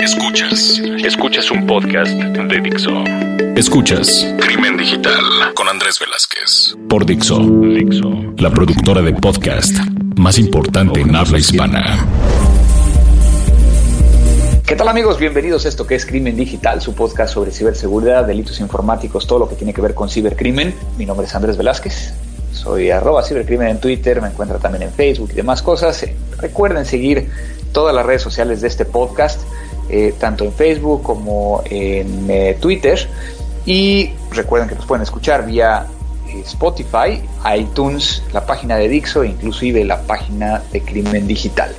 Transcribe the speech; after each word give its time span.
Escuchas. 0.00 0.80
Escuchas 1.04 1.50
un 1.50 1.66
podcast 1.66 2.10
de 2.10 2.60
Dixo. 2.62 3.04
Escuchas 3.54 4.26
Crimen 4.40 4.78
Digital 4.78 5.20
con 5.54 5.68
Andrés 5.68 5.98
Velázquez. 6.00 6.74
Por 6.88 7.04
Dixo. 7.04 7.38
Dixo. 7.38 8.10
La 8.38 8.48
productora 8.48 9.02
de 9.02 9.12
podcast 9.12 9.76
más 10.16 10.38
importante 10.38 11.02
en 11.02 11.14
habla 11.14 11.38
hispana. 11.38 12.06
¿Qué 14.66 14.74
tal 14.74 14.88
amigos? 14.88 15.18
Bienvenidos 15.18 15.66
a 15.66 15.68
esto 15.68 15.86
que 15.86 15.96
es 15.96 16.06
Crimen 16.06 16.34
Digital, 16.34 16.80
su 16.80 16.94
podcast 16.94 17.34
sobre 17.34 17.50
ciberseguridad, 17.50 18.24
delitos 18.24 18.58
informáticos, 18.60 19.26
todo 19.26 19.40
lo 19.40 19.48
que 19.50 19.56
tiene 19.56 19.74
que 19.74 19.82
ver 19.82 19.92
con 19.94 20.08
cibercrimen. 20.08 20.74
Mi 20.96 21.04
nombre 21.04 21.26
es 21.26 21.34
Andrés 21.34 21.58
Velázquez. 21.58 22.14
Soy 22.54 22.90
arroba 22.90 23.22
cibercrimen 23.22 23.68
en 23.68 23.80
Twitter, 23.80 24.22
me 24.22 24.28
encuentra 24.28 24.58
también 24.58 24.84
en 24.84 24.92
Facebook 24.92 25.28
y 25.32 25.36
demás 25.36 25.60
cosas. 25.60 26.06
Recuerden 26.38 26.86
seguir 26.86 27.28
todas 27.72 27.94
las 27.94 28.04
redes 28.04 28.22
sociales 28.22 28.60
de 28.60 28.68
este 28.68 28.84
podcast, 28.84 29.40
eh, 29.90 30.14
tanto 30.18 30.44
en 30.44 30.52
Facebook 30.52 31.02
como 31.02 31.62
en 31.64 32.30
eh, 32.30 32.56
Twitter. 32.60 33.08
Y 33.66 34.10
recuerden 34.30 34.68
que 34.68 34.74
nos 34.76 34.86
pueden 34.86 35.02
escuchar 35.02 35.46
vía 35.46 35.86
eh, 36.28 36.42
Spotify, 36.46 37.20
iTunes, 37.56 38.22
la 38.32 38.46
página 38.46 38.76
de 38.76 38.88
Dixo 38.88 39.22
e 39.22 39.28
inclusive 39.28 39.84
la 39.84 40.00
página 40.02 40.62
de 40.72 40.80
Crimen 40.80 41.26
Digital. 41.26 41.74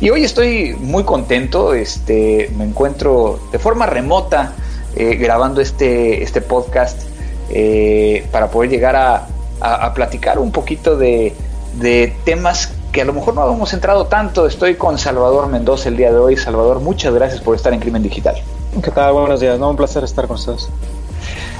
Y 0.00 0.10
hoy 0.10 0.24
estoy 0.24 0.74
muy 0.74 1.04
contento, 1.04 1.72
este, 1.72 2.50
me 2.56 2.64
encuentro 2.64 3.38
de 3.52 3.58
forma 3.58 3.86
remota 3.86 4.52
grabando 4.94 5.60
este, 5.60 6.22
este 6.22 6.40
podcast 6.40 7.02
para 8.32 8.50
poder 8.50 8.70
llegar 8.70 8.96
a, 8.96 9.26
a, 9.60 9.92
platicar 9.92 10.38
un 10.38 10.52
poquito 10.52 10.96
de, 10.96 11.34
de 11.78 12.14
temas 12.24 12.72
que 12.96 13.02
a 13.02 13.04
lo 13.04 13.12
mejor 13.12 13.34
no 13.34 13.52
hemos 13.52 13.74
entrado 13.74 14.06
tanto. 14.06 14.46
Estoy 14.46 14.76
con 14.76 14.96
Salvador 14.96 15.48
Mendoza 15.48 15.90
el 15.90 15.98
día 15.98 16.10
de 16.10 16.16
hoy. 16.16 16.34
Salvador, 16.38 16.80
muchas 16.80 17.12
gracias 17.12 17.42
por 17.42 17.54
estar 17.54 17.74
en 17.74 17.78
Crimen 17.78 18.02
Digital. 18.02 18.36
¿Qué 18.82 18.90
tal? 18.90 19.12
Buenos 19.12 19.38
días, 19.38 19.58
no, 19.58 19.68
un 19.68 19.76
placer 19.76 20.02
estar 20.02 20.26
con 20.26 20.36
ustedes. 20.36 20.70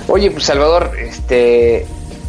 Oye, 0.09 0.31
pues 0.31 0.45
Salvador, 0.45 0.93
este, 0.98 1.87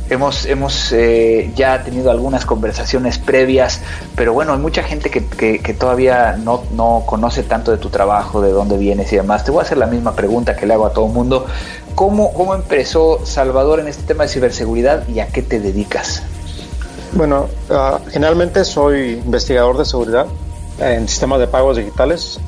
hemos, 0.09 0.45
hemos 0.45 0.91
eh, 0.91 1.49
ya 1.55 1.85
tenido 1.85 2.11
algunas 2.11 2.45
conversaciones 2.45 3.17
previas, 3.17 3.79
pero 4.13 4.33
bueno, 4.33 4.51
hay 4.51 4.59
mucha 4.59 4.83
gente 4.83 5.09
que, 5.09 5.23
que, 5.25 5.73
todavía 5.73 6.35
no, 6.37 6.63
no, 6.73 7.03
conoce 7.05 7.43
tanto 7.43 7.71
de 7.71 7.77
tu 7.77 7.87
trabajo, 7.87 8.41
de 8.41 8.51
dónde 8.51 8.77
vienes 8.77 9.13
y 9.13 9.15
demás. 9.15 9.45
Te 9.45 9.51
voy 9.51 9.61
a 9.61 9.63
hacer 9.63 9.77
la 9.77 9.87
misma 9.87 10.15
pregunta 10.15 10.57
que 10.57 10.65
le 10.65 10.73
hago 10.73 10.85
a 10.85 10.91
todo 10.91 11.05
el 11.05 11.13
mundo. 11.13 11.45
¿Cómo, 11.95 12.33
¿Cómo 12.33 12.55
empezó 12.55 13.25
Salvador 13.25 13.79
en 13.79 13.87
este 13.87 14.03
tema 14.03 14.25
de 14.25 14.29
ciberseguridad 14.31 15.07
y 15.07 15.21
a 15.21 15.27
qué 15.27 15.43
te 15.43 15.61
dedicas? 15.61 16.23
Bueno, 17.17 17.47
uh, 17.71 17.97
generalmente 18.11 18.63
soy 18.63 19.13
investigador 19.13 19.75
de 19.79 19.85
seguridad 19.85 20.27
en 20.79 21.07
sistemas 21.07 21.39
de 21.39 21.47
pagos 21.47 21.75
digitales. 21.75 22.39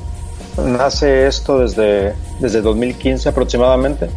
Nace 0.64 1.26
esto 1.26 1.58
desde, 1.58 2.14
desde 2.38 2.62
2015 2.62 3.30
aproximadamente, 3.30 4.08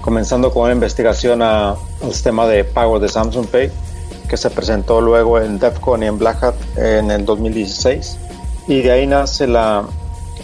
comenzando 0.00 0.52
con 0.52 0.64
una 0.64 0.72
investigación 0.72 1.40
al 1.40 1.76
sistema 2.10 2.48
de 2.48 2.64
pagos 2.64 3.00
de 3.00 3.08
Samsung 3.08 3.46
Pay, 3.46 3.70
que 4.28 4.36
se 4.36 4.50
presentó 4.50 5.00
luego 5.00 5.38
en 5.38 5.60
DEFCON 5.60 6.02
y 6.02 6.06
en 6.06 6.18
Black 6.18 6.42
Hat 6.42 6.54
en 6.76 7.12
el 7.12 7.24
2016. 7.24 8.18
Y 8.66 8.82
de 8.82 8.90
ahí 8.90 9.06
nace 9.06 9.46
la, 9.46 9.84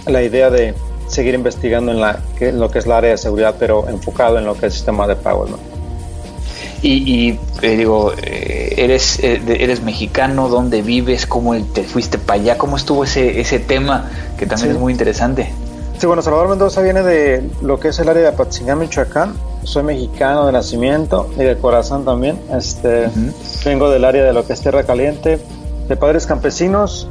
la 0.06 0.22
idea 0.22 0.50
de 0.50 0.76
seguir 1.08 1.34
investigando 1.34 1.90
en, 1.90 2.00
la, 2.00 2.20
lo 2.52 2.70
que 2.70 2.78
es 2.78 2.86
la 2.86 2.98
área 2.98 3.10
de 3.10 3.18
seguridad, 3.18 3.56
pero 3.58 3.88
enfocado 3.88 4.38
en 4.38 4.44
lo 4.44 4.52
que 4.52 4.66
es 4.66 4.72
el 4.72 4.72
sistema 4.72 5.08
de 5.08 5.16
pagos. 5.16 5.50
Y, 6.80 7.38
eh, 7.62 7.76
digo, 7.76 8.12
eh, 8.22 8.74
eres, 8.76 9.18
eh, 9.20 9.42
eres 9.46 9.82
mexicano, 9.82 10.48
¿dónde 10.48 10.82
vives? 10.82 11.26
¿Cómo 11.26 11.56
te 11.56 11.82
fuiste 11.82 12.18
para 12.18 12.40
allá? 12.40 12.58
¿Cómo 12.58 12.76
estuvo 12.76 13.04
ese, 13.04 13.40
ese 13.40 13.58
tema 13.58 14.08
que 14.38 14.46
también 14.46 14.72
es 14.72 14.78
muy 14.78 14.92
interesante? 14.92 15.52
Sí, 15.98 16.06
bueno, 16.06 16.22
Salvador 16.22 16.48
Mendoza 16.48 16.80
viene 16.80 17.02
de 17.02 17.42
lo 17.60 17.80
que 17.80 17.88
es 17.88 17.98
el 17.98 18.08
área 18.08 18.22
de 18.22 18.28
Apatzingán, 18.28 18.78
Michoacán. 18.78 19.34
Soy 19.64 19.82
mexicano 19.82 20.46
de 20.46 20.52
nacimiento 20.52 21.28
y 21.36 21.42
de 21.42 21.58
corazón 21.58 22.04
también. 22.04 22.38
Este, 22.56 23.10
Vengo 23.64 23.90
del 23.90 24.04
área 24.04 24.22
de 24.22 24.32
lo 24.32 24.46
que 24.46 24.52
es 24.52 24.60
Tierra 24.60 24.84
Caliente, 24.84 25.40
de 25.88 25.96
padres 25.96 26.26
campesinos. 26.26 27.08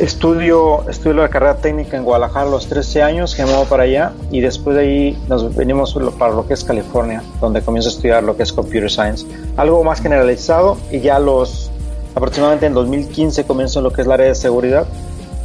Estudio, 0.00 0.88
estudio 0.88 1.12
la 1.12 1.28
carrera 1.28 1.56
técnica 1.58 1.94
en 1.98 2.04
Guadalajara 2.04 2.46
a 2.46 2.50
los 2.50 2.66
13 2.68 3.02
años, 3.02 3.34
que 3.34 3.42
me 3.44 3.50
muevo 3.50 3.66
para 3.66 3.82
allá 3.82 4.12
y 4.30 4.40
después 4.40 4.74
de 4.74 4.82
ahí 4.82 5.22
nos 5.28 5.54
venimos 5.54 5.94
para 6.18 6.32
lo 6.32 6.48
que 6.48 6.54
es 6.54 6.64
California, 6.64 7.22
donde 7.38 7.60
comienzo 7.60 7.90
a 7.90 7.92
estudiar 7.92 8.22
lo 8.22 8.34
que 8.34 8.44
es 8.44 8.50
Computer 8.50 8.90
Science. 8.90 9.26
Algo 9.58 9.84
más 9.84 10.00
generalizado 10.00 10.78
y 10.90 11.00
ya 11.00 11.18
los 11.18 11.70
aproximadamente 12.14 12.64
en 12.64 12.72
2015 12.72 13.44
comienzo 13.44 13.82
lo 13.82 13.92
que 13.92 14.00
es 14.00 14.06
la 14.06 14.14
área 14.14 14.28
de 14.28 14.34
seguridad, 14.34 14.86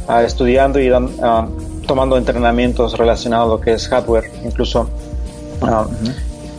uh, 0.08 0.20
estudiando 0.20 0.80
y 0.80 0.90
uh, 0.90 1.06
tomando 1.86 2.16
entrenamientos 2.16 2.96
relacionados 2.96 3.48
a 3.48 3.50
lo 3.50 3.60
que 3.60 3.74
es 3.74 3.86
hardware, 3.88 4.24
incluso 4.42 4.88
uh, 5.60 5.84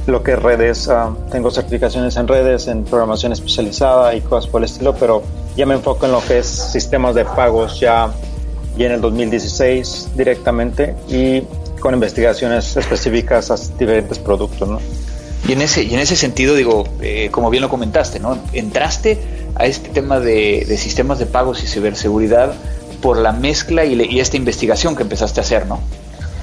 lo 0.05 0.21
que 0.21 0.33
es 0.33 0.39
redes. 0.39 0.87
tengo 1.31 1.49
certificaciones 1.49 2.15
en 2.15 2.27
redes, 2.27 2.67
en 2.67 2.83
programación 2.83 3.31
especializada 3.31 4.13
y 4.13 4.21
cosas 4.21 4.45
por 4.51 4.61
el 4.61 4.65
estilo, 4.65 4.93
pero 4.93 5.23
ya 5.57 5.65
me 5.65 5.73
enfoco 5.73 6.05
en 6.05 6.11
lo 6.11 6.23
que 6.23 6.37
es 6.37 6.47
sistemas 6.47 7.15
de 7.15 7.25
pagos 7.25 7.79
ya, 7.79 8.13
ya 8.77 8.85
en 8.85 8.91
el 8.93 9.01
2016 9.01 10.09
directamente 10.15 10.95
y 11.09 11.41
con 11.79 11.95
investigaciones 11.95 12.77
específicas 12.77 13.49
a 13.49 13.55
diferentes 13.77 14.19
productos, 14.19 14.69
¿no? 14.69 14.79
Y 15.47 15.53
en 15.53 15.61
ese, 15.61 15.83
y 15.83 15.93
en 15.93 15.99
ese 15.99 16.15
sentido, 16.15 16.55
digo, 16.55 16.83
eh, 17.01 17.29
como 17.31 17.49
bien 17.49 17.63
lo 17.63 17.69
comentaste, 17.69 18.19
¿no? 18.19 18.37
Entraste 18.53 19.17
a 19.55 19.65
este 19.65 19.89
tema 19.89 20.19
de, 20.19 20.65
sistemas 20.77 21.17
de 21.19 21.25
pagos 21.25 21.63
y 21.63 21.67
ciberseguridad 21.67 22.53
por 23.01 23.17
la 23.17 23.31
mezcla 23.31 23.83
y, 23.85 24.19
esta 24.19 24.37
investigación 24.37 24.95
que 24.95 25.03
empezaste 25.03 25.39
a 25.39 25.43
hacer, 25.43 25.65
¿no? 25.65 25.79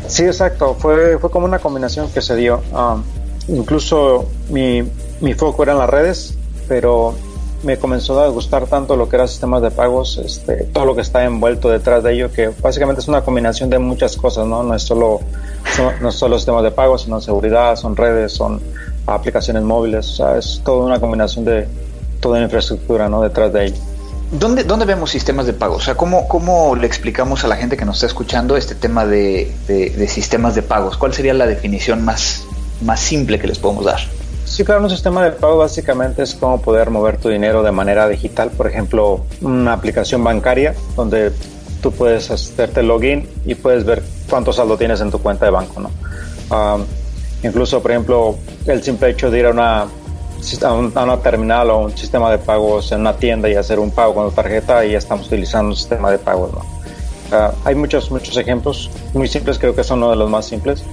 Sí, 0.08 0.24
exacto. 0.24 0.74
Fue, 0.78 1.18
fue 1.18 1.30
como 1.30 1.46
una 1.46 1.58
combinación 1.58 2.10
que 2.10 2.20
se 2.20 2.34
dio. 2.34 2.62
Um, 2.72 3.02
incluso 3.48 4.28
mi, 4.48 4.82
mi 5.20 5.34
foco 5.34 5.62
era 5.62 5.72
en 5.72 5.78
las 5.78 5.90
redes, 5.90 6.34
pero 6.66 7.14
me 7.64 7.78
comenzó 7.78 8.20
a 8.20 8.28
gustar 8.28 8.66
tanto 8.66 8.96
lo 8.96 9.08
que 9.08 9.16
era 9.16 9.26
sistemas 9.26 9.62
de 9.62 9.70
pagos, 9.70 10.18
este, 10.18 10.64
todo 10.64 10.84
lo 10.84 10.94
que 10.94 11.00
está 11.00 11.24
envuelto 11.24 11.68
detrás 11.70 12.02
de 12.02 12.12
ello, 12.12 12.30
que 12.30 12.50
básicamente 12.60 13.00
es 13.00 13.08
una 13.08 13.22
combinación 13.22 13.70
de 13.70 13.78
muchas 13.78 14.16
cosas, 14.16 14.46
¿no? 14.46 14.62
No 14.62 14.74
es 14.74 14.82
solo, 14.82 15.20
no, 16.00 16.08
es 16.08 16.14
solo 16.14 16.36
sistemas 16.36 16.62
de 16.62 16.70
pagos, 16.70 17.02
sino 17.02 17.20
seguridad, 17.20 17.76
son 17.76 17.96
redes, 17.96 18.32
son 18.32 18.60
aplicaciones 19.06 19.62
móviles, 19.62 20.08
o 20.10 20.16
sea, 20.16 20.38
es 20.38 20.60
toda 20.64 20.84
una 20.84 21.00
combinación 21.00 21.44
de 21.44 21.66
toda 22.20 22.38
la 22.38 22.44
infraestructura, 22.44 23.08
¿no? 23.08 23.22
Detrás 23.22 23.52
de 23.52 23.66
ello. 23.66 23.76
¿Dónde, 24.30 24.64
¿Dónde 24.64 24.84
vemos 24.84 25.10
sistemas 25.10 25.46
de 25.46 25.52
pago? 25.52 25.76
O 25.76 25.80
sea, 25.80 25.94
¿cómo, 25.94 26.26
¿cómo 26.28 26.74
le 26.74 26.86
explicamos 26.86 27.44
a 27.44 27.48
la 27.48 27.56
gente 27.56 27.76
que 27.76 27.84
nos 27.84 27.96
está 27.96 28.06
escuchando 28.06 28.56
este 28.56 28.74
tema 28.74 29.06
de, 29.06 29.52
de, 29.68 29.90
de 29.90 30.08
sistemas 30.08 30.54
de 30.54 30.62
pagos? 30.62 30.96
¿Cuál 30.96 31.14
sería 31.14 31.34
la 31.34 31.46
definición 31.46 32.04
más, 32.04 32.44
más 32.82 33.00
simple 33.00 33.38
que 33.38 33.46
les 33.46 33.58
podemos 33.58 33.84
dar? 33.84 34.00
Sí, 34.54 34.64
claro, 34.64 34.84
un 34.84 34.90
sistema 34.90 35.24
de 35.24 35.32
pago 35.32 35.56
básicamente 35.56 36.22
es 36.22 36.36
como 36.36 36.62
poder 36.62 36.88
mover 36.88 37.16
tu 37.16 37.28
dinero 37.28 37.64
de 37.64 37.72
manera 37.72 38.08
digital. 38.08 38.52
Por 38.52 38.68
ejemplo, 38.68 39.24
una 39.40 39.72
aplicación 39.72 40.22
bancaria 40.22 40.76
donde 40.94 41.32
tú 41.82 41.90
puedes 41.90 42.30
hacerte 42.30 42.84
login 42.84 43.28
y 43.44 43.56
puedes 43.56 43.84
ver 43.84 44.04
cuánto 44.30 44.52
saldo 44.52 44.76
tienes 44.76 45.00
en 45.00 45.10
tu 45.10 45.18
cuenta 45.18 45.46
de 45.46 45.50
banco, 45.50 45.80
¿no? 45.80 45.90
incluso, 47.42 47.82
por 47.82 47.90
ejemplo, 47.90 48.36
el 48.66 48.80
simple 48.80 49.10
hecho 49.10 49.28
de 49.28 49.40
ir 49.40 49.46
a 49.46 49.50
una, 49.50 49.86
a, 50.62 51.02
una 51.02 51.16
terminal 51.16 51.70
o 51.70 51.78
un 51.86 51.98
sistema 51.98 52.30
de 52.30 52.38
pagos 52.38 52.92
en 52.92 53.00
una 53.00 53.16
tienda 53.16 53.48
y 53.48 53.56
hacer 53.56 53.80
un 53.80 53.90
pago 53.90 54.14
con 54.14 54.28
tu 54.28 54.36
tarjeta 54.36 54.86
y 54.86 54.92
ya 54.92 54.98
estamos 54.98 55.26
utilizando 55.26 55.70
un 55.70 55.76
sistema 55.76 56.12
de 56.12 56.18
pagos, 56.18 56.52
¿no? 56.52 56.62
hay 57.64 57.74
muchos, 57.74 58.08
muchos 58.12 58.36
ejemplos 58.36 58.88
muy 59.14 59.26
simples, 59.26 59.58
creo 59.58 59.74
que 59.74 59.82
son 59.82 59.98
uno 59.98 60.10
de 60.10 60.16
los 60.16 60.30
más 60.30 60.46
simples. 60.46 60.84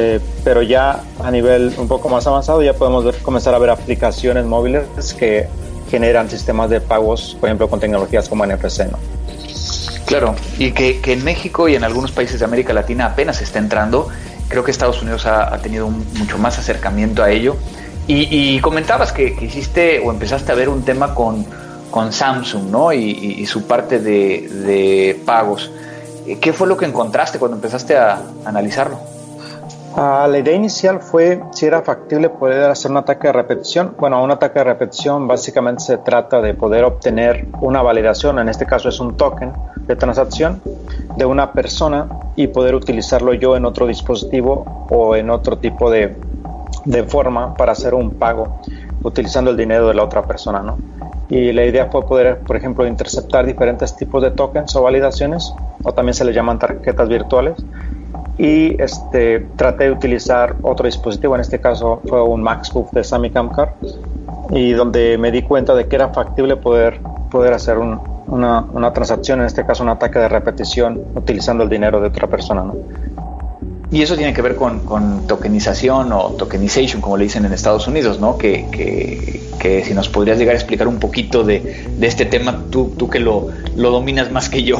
Eh, 0.00 0.20
pero 0.44 0.62
ya 0.62 1.02
a 1.18 1.30
nivel 1.32 1.74
un 1.76 1.88
poco 1.88 2.08
más 2.08 2.24
avanzado 2.24 2.62
ya 2.62 2.72
podemos 2.72 3.16
comenzar 3.16 3.52
a 3.54 3.58
ver 3.58 3.70
aplicaciones 3.70 4.44
móviles 4.46 4.86
que 5.18 5.48
generan 5.90 6.30
sistemas 6.30 6.70
de 6.70 6.80
pagos, 6.80 7.36
por 7.40 7.48
ejemplo, 7.48 7.68
con 7.68 7.80
tecnologías 7.80 8.28
como 8.28 8.46
NFC. 8.46 8.86
Claro, 10.06 10.36
y 10.56 10.70
que, 10.70 11.00
en 11.04 11.24
México 11.24 11.68
y 11.68 11.74
en 11.74 11.82
algunos 11.82 12.12
países 12.12 12.38
de 12.38 12.44
América 12.44 12.72
Latina 12.72 13.06
apenas 13.06 13.42
está 13.42 13.58
entrando. 13.58 14.08
Creo 14.48 14.62
que 14.62 14.70
Estados 14.70 15.02
Unidos 15.02 15.26
ha, 15.26 15.58
tenido 15.58 15.88
mucho 15.90 16.38
más 16.38 16.58
acercamiento 16.58 17.22
a 17.22 17.30
ello. 17.30 17.56
Y, 18.06 18.58
comentabas 18.60 19.12
que, 19.12 19.36
hiciste 19.42 20.00
o 20.02 20.10
empezaste 20.10 20.50
a 20.52 20.54
ver 20.54 20.70
un 20.70 20.82
tema 20.82 21.14
con, 21.14 21.44
Samsung, 22.10 22.70
¿no? 22.70 22.92
Y, 22.92 23.44
su 23.46 23.66
parte 23.66 23.98
de, 23.98 25.20
pagos. 25.26 25.70
¿Qué 26.40 26.52
fue 26.52 26.68
lo 26.68 26.76
que 26.76 26.86
encontraste 26.86 27.38
cuando 27.38 27.56
empezaste 27.56 27.96
a 27.96 28.22
analizarlo? 28.44 29.17
Ah, 29.96 30.28
la 30.30 30.38
idea 30.38 30.54
inicial 30.54 31.00
fue 31.00 31.42
si 31.52 31.66
era 31.66 31.82
factible 31.82 32.28
poder 32.28 32.70
hacer 32.70 32.90
un 32.90 32.98
ataque 32.98 33.28
de 33.28 33.32
repetición. 33.32 33.94
Bueno, 33.98 34.22
un 34.22 34.30
ataque 34.30 34.60
de 34.60 34.64
repetición 34.64 35.26
básicamente 35.26 35.82
se 35.82 35.98
trata 35.98 36.40
de 36.40 36.54
poder 36.54 36.84
obtener 36.84 37.48
una 37.60 37.82
validación, 37.82 38.38
en 38.38 38.48
este 38.48 38.66
caso 38.66 38.88
es 38.88 39.00
un 39.00 39.16
token 39.16 39.52
de 39.86 39.96
transacción 39.96 40.60
de 41.16 41.24
una 41.24 41.52
persona 41.52 42.08
y 42.36 42.48
poder 42.48 42.74
utilizarlo 42.74 43.34
yo 43.34 43.56
en 43.56 43.64
otro 43.64 43.86
dispositivo 43.86 44.86
o 44.90 45.16
en 45.16 45.30
otro 45.30 45.58
tipo 45.58 45.90
de, 45.90 46.16
forma 47.08 47.54
para 47.54 47.72
hacer 47.72 47.94
un 47.94 48.10
pago 48.12 48.60
utilizando 49.02 49.50
el 49.50 49.56
dinero 49.56 49.88
de 49.88 49.94
la 49.94 50.04
otra 50.04 50.22
persona, 50.22 50.60
¿no? 50.60 50.78
y 51.28 51.52
la 51.52 51.64
idea 51.64 51.86
fue 51.90 52.06
poder, 52.06 52.38
por 52.38 52.56
ejemplo, 52.56 52.86
interceptar 52.86 53.44
diferentes 53.44 53.94
tipos 53.96 54.22
de 54.22 54.30
tokens 54.30 54.74
o 54.76 54.82
validaciones, 54.82 55.52
o 55.82 55.92
también 55.92 56.14
se 56.14 56.24
le 56.24 56.32
llaman 56.32 56.58
tarjetas 56.58 57.08
virtuales. 57.08 57.54
Y 58.38 58.80
este, 58.80 59.40
traté 59.56 59.84
de 59.84 59.92
utilizar 59.92 60.56
otro 60.62 60.86
dispositivo, 60.86 61.34
en 61.34 61.40
este 61.40 61.60
caso 61.60 62.00
fue 62.06 62.22
un 62.22 62.42
MaxBook 62.42 62.92
de 62.92 63.02
Sammy 63.02 63.30
Camcar, 63.30 63.74
y 64.50 64.72
donde 64.72 65.18
me 65.18 65.32
di 65.32 65.42
cuenta 65.42 65.74
de 65.74 65.88
que 65.88 65.96
era 65.96 66.08
factible 66.10 66.56
poder, 66.56 67.00
poder 67.30 67.52
hacer 67.52 67.78
una, 67.78 68.60
una, 68.72 68.92
transacción, 68.92 69.40
en 69.40 69.46
este 69.46 69.66
caso 69.66 69.82
un 69.82 69.88
ataque 69.88 70.18
de 70.18 70.28
repetición, 70.28 71.02
utilizando 71.14 71.64
el 71.64 71.68
dinero 71.68 72.00
de 72.00 72.08
otra 72.08 72.28
persona. 72.28 72.62
¿no? 72.62 72.76
Y 73.90 74.02
eso 74.02 74.16
tiene 74.16 74.34
que 74.34 74.42
ver 74.42 74.54
con, 74.54 74.80
con, 74.80 75.26
tokenización 75.26 76.12
o 76.12 76.32
tokenization, 76.32 77.00
como 77.00 77.16
le 77.16 77.24
dicen 77.24 77.46
en 77.46 77.52
Estados 77.54 77.88
Unidos, 77.88 78.20
¿no? 78.20 78.36
Que, 78.36 78.66
que, 78.70 79.40
que 79.58 79.82
si 79.82 79.94
nos 79.94 80.10
podrías 80.10 80.38
llegar 80.38 80.54
a 80.54 80.58
explicar 80.58 80.86
un 80.86 80.98
poquito 80.98 81.42
de, 81.42 81.86
de 81.96 82.06
este 82.06 82.26
tema, 82.26 82.64
tú, 82.70 82.92
tú 82.98 83.08
que 83.08 83.18
lo, 83.18 83.48
lo, 83.76 83.90
dominas 83.90 84.30
más 84.30 84.50
que 84.50 84.62
yo. 84.62 84.76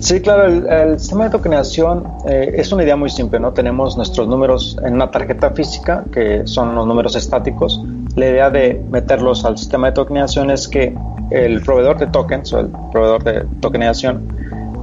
Sí, 0.00 0.20
claro, 0.20 0.46
el, 0.46 0.66
el 0.66 0.98
sistema 0.98 1.24
de 1.24 1.30
tokenización 1.30 2.04
eh, 2.26 2.54
es 2.56 2.72
una 2.72 2.82
idea 2.82 2.96
muy 2.96 3.10
simple, 3.10 3.40
¿no? 3.40 3.52
Tenemos 3.52 3.96
nuestros 3.96 4.28
números 4.28 4.78
en 4.84 4.94
una 4.94 5.10
tarjeta 5.10 5.50
física, 5.50 6.04
que 6.12 6.46
son 6.46 6.74
los 6.74 6.86
números 6.86 7.16
estáticos. 7.16 7.82
La 8.16 8.28
idea 8.28 8.50
de 8.50 8.82
meterlos 8.90 9.44
al 9.44 9.56
sistema 9.56 9.88
de 9.88 9.92
tokenización 9.92 10.50
es 10.50 10.68
que 10.68 10.94
el 11.30 11.62
proveedor 11.62 11.98
de 11.98 12.08
tokens 12.08 12.52
o 12.52 12.60
el 12.60 12.68
proveedor 12.92 13.24
de 13.24 13.46
tokenización 13.60 14.22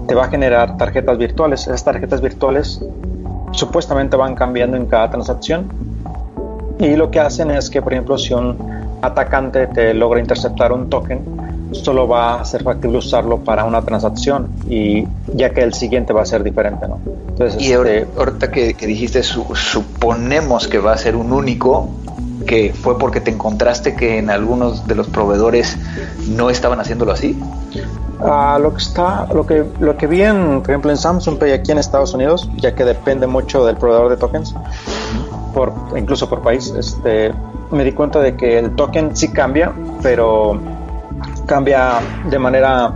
te 0.08 0.16
va 0.16 0.26
a 0.26 0.30
generar 0.30 0.78
tarjetas 0.78 1.18
virtuales. 1.18 1.62
Esas 1.62 1.84
tarjetas 1.84 2.22
virtuales 2.22 2.82
supuestamente 3.52 4.16
van 4.16 4.36
cambiando 4.36 4.78
en 4.78 4.86
cada 4.86 5.10
transacción. 5.10 5.68
Y 6.80 6.96
lo 6.96 7.12
que 7.12 7.20
hacen 7.20 7.52
es 7.52 7.70
que, 7.70 7.82
por 7.82 7.94
ejemplo, 7.94 8.18
si 8.18 8.34
un 8.34 8.58
atacante 9.02 9.68
te 9.68 9.94
logra 9.94 10.20
interceptar 10.20 10.72
un 10.72 10.90
token, 10.90 11.47
solo 11.72 12.08
va 12.08 12.40
a 12.40 12.46
ser 12.46 12.64
factible 12.64 12.98
usarlo 12.98 13.40
para 13.40 13.66
una 13.66 13.82
transacción 13.82 14.48
y 14.70 15.06
ya 15.34 15.52
que 15.52 15.62
el 15.62 15.74
siguiente 15.74 16.14
va 16.14 16.22
a 16.22 16.26
ser 16.26 16.44
diferente, 16.44 16.88
¿no? 16.88 17.00
Entonces, 17.30 17.62
y 17.62 17.72
este, 17.72 18.08
ahorita 18.18 18.52
que, 18.52 18.74
dijiste, 18.74 19.22
suponemos 19.24 20.68
que 20.68 20.80
va 20.80 20.94
a 20.94 20.98
ser 20.98 21.16
un 21.16 21.32
único, 21.32 21.90
que 22.46 22.74
fue 22.74 22.98
porque 22.98 23.22
te 23.22 23.32
encontraste 23.32 23.96
que 23.96 24.18
en 24.18 24.30
algunos 24.30 24.88
de 24.88 24.96
los 24.96 25.08
proveedores 25.08 25.78
no 26.30 26.50
estaban 26.50 26.80
haciéndolo 26.80 27.12
así. 27.12 27.40
Uh, 28.20 28.60
lo 28.60 28.74
que 28.74 28.82
está, 28.82 29.28
lo 29.32 29.46
que, 29.46 29.64
lo 29.80 29.96
que 29.96 30.08
vi 30.08 30.24
en, 30.24 30.62
por 30.62 30.72
ejemplo, 30.72 30.90
en 30.90 30.98
Samsung 30.98 31.38
Pay 31.38 31.52
aquí 31.52 31.72
en 31.72 31.78
Estados 31.78 32.14
Unidos, 32.16 32.50
ya 32.58 32.74
que 32.74 32.84
depende 32.84 33.28
mucho 33.28 33.64
del 33.66 33.78
proveedor 33.78 34.10
de 34.10 34.18
tokens, 34.18 34.56
por, 35.54 35.72
incluso 35.96 36.28
por 36.28 36.42
país, 36.42 36.74
este, 36.76 37.32
me 37.70 37.84
di 37.84 37.92
cuenta 37.92 38.20
de 38.20 38.36
que 38.36 38.58
el 38.58 38.76
token 38.76 39.16
sí 39.16 39.28
cambia, 39.28 39.72
pero 40.02 40.60
cambia 41.48 42.00
de 42.30 42.38
manera 42.38 42.94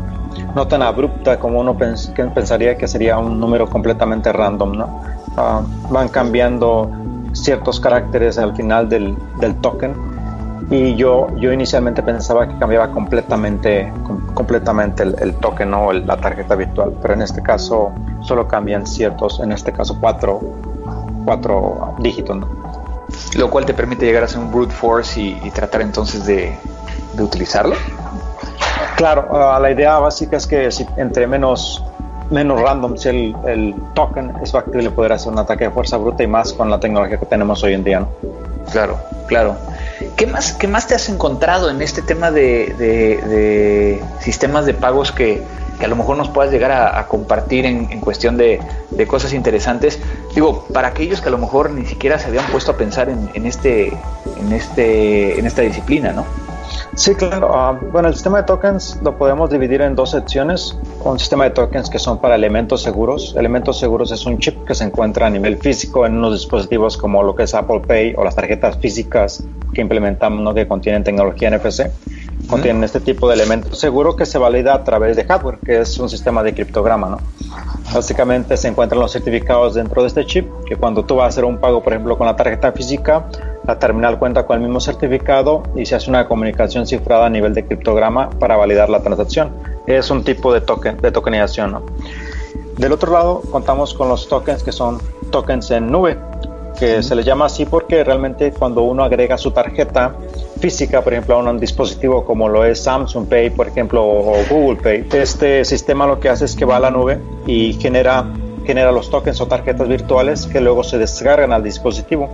no 0.53 0.67
tan 0.67 0.83
abrupta 0.83 1.39
como 1.39 1.59
uno 1.59 1.75
pensaría 1.75 2.77
que 2.77 2.87
sería 2.87 3.17
un 3.17 3.39
número 3.39 3.67
completamente 3.67 4.31
random, 4.31 4.77
¿no? 4.77 5.01
Uh, 5.37 5.91
van 5.91 6.09
cambiando 6.09 6.91
ciertos 7.33 7.79
caracteres 7.79 8.37
al 8.37 8.55
final 8.55 8.89
del, 8.89 9.17
del 9.39 9.55
token 9.55 9.95
y 10.71 10.95
yo, 10.95 11.27
yo 11.35 11.51
inicialmente 11.51 12.01
pensaba 12.01 12.47
que 12.47 12.57
cambiaba 12.57 12.91
completamente, 12.91 13.91
completamente 14.33 15.03
el, 15.03 15.35
token 15.35 15.73
o 15.73 15.91
la 15.91 16.15
tarjeta 16.15 16.55
virtual, 16.55 16.95
pero 17.01 17.13
en 17.13 17.21
este 17.21 17.43
caso 17.43 17.91
solo 18.21 18.47
cambian 18.47 18.87
ciertos, 18.87 19.41
en 19.41 19.51
este 19.51 19.73
caso 19.73 19.97
cuatro, 19.99 20.39
cuatro 21.25 21.95
dígitos. 21.99 22.37
Lo 23.37 23.49
cual 23.49 23.65
te 23.65 23.73
permite 23.73 24.05
llegar 24.05 24.23
a 24.23 24.27
hacer 24.27 24.39
un 24.39 24.49
brute 24.49 24.73
force 24.73 25.19
y, 25.19 25.51
tratar 25.51 25.81
entonces 25.81 26.25
de, 26.25 26.55
de, 27.15 27.23
utilizarlo. 27.23 27.75
Claro, 29.01 29.29
uh, 29.31 29.59
la 29.59 29.71
idea 29.71 29.97
básica 29.97 30.37
es 30.37 30.45
que 30.45 30.69
si 30.69 30.85
entre 30.95 31.25
menos 31.25 31.83
menos 32.29 32.61
random 32.61 32.95
si 32.97 33.09
el, 33.09 33.75
token 33.95 34.31
es 34.43 34.51
factible 34.51 34.91
poder 34.91 35.13
hacer 35.13 35.33
un 35.33 35.39
ataque 35.39 35.63
de 35.63 35.69
fuerza 35.71 35.97
bruta 35.97 36.21
y 36.21 36.27
más 36.27 36.53
con 36.53 36.69
la 36.69 36.79
tecnología 36.79 37.17
que 37.17 37.25
tenemos 37.25 37.63
hoy 37.63 37.73
en 37.73 37.83
día. 37.83 38.05
Claro, 38.71 38.99
claro. 39.25 39.55
¿Qué 40.15 40.27
más, 40.27 40.53
¿Qué 40.53 40.67
más 40.67 40.85
te 40.85 40.93
has 40.93 41.09
encontrado 41.09 41.71
en 41.71 41.81
este 41.81 42.03
tema 42.03 42.29
de, 42.29 43.99
sistemas 44.19 44.67
de 44.67 44.75
pagos 44.75 45.11
que, 45.11 45.41
a 45.81 45.87
lo 45.87 45.95
mejor 45.95 46.15
nos 46.15 46.29
puedas 46.29 46.51
llegar 46.51 46.71
a, 46.71 47.07
compartir 47.07 47.65
en, 47.65 47.99
cuestión 48.01 48.37
de, 48.37 48.59
cosas 49.07 49.33
interesantes? 49.33 49.97
Digo, 50.35 50.67
para 50.71 50.89
aquellos 50.89 51.21
que 51.21 51.29
a 51.29 51.31
lo 51.31 51.39
mejor 51.39 51.71
ni 51.71 51.87
siquiera 51.87 52.19
se 52.19 52.27
habían 52.27 52.45
puesto 52.51 52.73
a 52.73 52.77
pensar 52.77 53.09
en, 53.09 53.45
este, 53.47 53.87
en, 53.87 54.53
este, 54.53 55.39
en 55.39 55.47
esta 55.47 55.63
disciplina, 55.63 56.13
¿no? 56.13 56.50
Sí, 56.95 57.15
claro. 57.15 57.49
Ah, 57.53 57.79
bueno, 57.91 58.09
el 58.09 58.13
sistema 58.13 58.39
de 58.39 58.43
tokens 58.43 58.99
lo 59.01 59.17
podemos 59.17 59.49
dividir 59.49 59.81
en 59.81 59.95
dos 59.95 60.11
secciones. 60.11 60.77
Un 61.03 61.17
sistema 61.19 61.45
de 61.45 61.51
tokens 61.51 61.89
que 61.89 61.99
son 61.99 62.19
para 62.19 62.35
elementos 62.35 62.81
seguros. 62.81 63.33
Elementos 63.37 63.79
seguros 63.79 64.11
es 64.11 64.25
un 64.25 64.39
chip 64.39 64.65
que 64.65 64.75
se 64.75 64.83
encuentra 64.83 65.27
a 65.27 65.29
nivel 65.29 65.57
físico 65.57 66.05
en 66.05 66.17
unos 66.17 66.33
dispositivos 66.33 66.97
como 66.97 67.23
lo 67.23 67.33
que 67.33 67.43
es 67.43 67.53
Apple 67.53 67.81
Pay 67.87 68.15
o 68.17 68.25
las 68.25 68.35
tarjetas 68.35 68.77
físicas 68.77 69.43
que 69.73 69.81
implementamos, 69.81 70.41
¿no? 70.41 70.53
que 70.53 70.67
contienen 70.67 71.03
tecnología 71.03 71.49
NFC. 71.49 71.89
Contienen 72.49 72.83
este 72.83 72.99
tipo 72.99 73.29
de 73.29 73.35
elementos 73.35 73.79
seguro 73.79 74.15
que 74.17 74.25
se 74.25 74.37
valida 74.37 74.73
a 74.73 74.83
través 74.83 75.15
de 75.15 75.23
hardware, 75.23 75.59
que 75.63 75.79
es 75.79 75.97
un 75.97 76.09
sistema 76.09 76.43
de 76.43 76.53
criptograma. 76.53 77.07
¿no? 77.07 77.17
Básicamente 77.93 78.57
se 78.57 78.67
encuentran 78.67 78.99
los 78.99 79.13
certificados 79.13 79.75
dentro 79.75 80.01
de 80.01 80.09
este 80.09 80.25
chip, 80.25 80.49
que 80.65 80.75
cuando 80.75 81.05
tú 81.05 81.15
vas 81.15 81.25
a 81.25 81.27
hacer 81.29 81.45
un 81.45 81.57
pago, 81.57 81.81
por 81.81 81.93
ejemplo, 81.93 82.17
con 82.17 82.27
la 82.27 82.35
tarjeta 82.35 82.73
física, 82.73 83.27
la 83.65 83.77
terminal 83.77 84.17
cuenta 84.17 84.45
con 84.45 84.57
el 84.57 84.63
mismo 84.63 84.79
certificado 84.79 85.63
y 85.75 85.85
se 85.85 85.95
hace 85.95 86.09
una 86.09 86.27
comunicación 86.27 86.87
cifrada 86.87 87.27
a 87.27 87.29
nivel 87.29 87.53
de 87.53 87.65
criptograma 87.65 88.29
para 88.31 88.55
validar 88.55 88.89
la 88.89 89.01
transacción. 89.01 89.51
Es 89.85 90.09
un 90.09 90.23
tipo 90.23 90.53
de 90.53 90.61
token 90.61 90.97
de 90.97 91.11
tokenización. 91.11 91.71
¿no? 91.71 91.83
Del 92.77 92.91
otro 92.91 93.11
lado, 93.11 93.41
contamos 93.51 93.93
con 93.93 94.09
los 94.09 94.27
tokens 94.27 94.63
que 94.63 94.71
son 94.71 94.99
tokens 95.29 95.69
en 95.71 95.91
nube, 95.91 96.17
que 96.79 97.03
se 97.03 97.15
les 97.15 97.25
llama 97.25 97.45
así 97.45 97.65
porque 97.65 98.03
realmente 98.03 98.51
cuando 98.51 98.81
uno 98.81 99.03
agrega 99.03 99.37
su 99.37 99.51
tarjeta 99.51 100.15
física, 100.59 101.01
por 101.01 101.13
ejemplo, 101.13 101.35
a 101.35 101.37
un 101.39 101.59
dispositivo 101.59 102.25
como 102.25 102.49
lo 102.49 102.65
es 102.65 102.83
Samsung 102.83 103.27
Pay, 103.27 103.51
por 103.51 103.67
ejemplo, 103.67 104.03
o 104.03 104.35
Google 104.49 104.81
Pay, 104.81 105.07
este 105.13 105.63
sistema 105.65 106.07
lo 106.07 106.19
que 106.19 106.29
hace 106.29 106.45
es 106.45 106.55
que 106.55 106.65
va 106.65 106.77
a 106.77 106.79
la 106.79 106.91
nube 106.91 107.19
y 107.45 107.73
genera 107.73 108.25
genera 108.65 108.91
los 108.91 109.09
tokens 109.09 109.41
o 109.41 109.47
tarjetas 109.47 109.87
virtuales 109.87 110.47
que 110.47 110.61
luego 110.61 110.83
se 110.83 110.97
descargan 110.97 111.51
al 111.53 111.63
dispositivo 111.63 112.29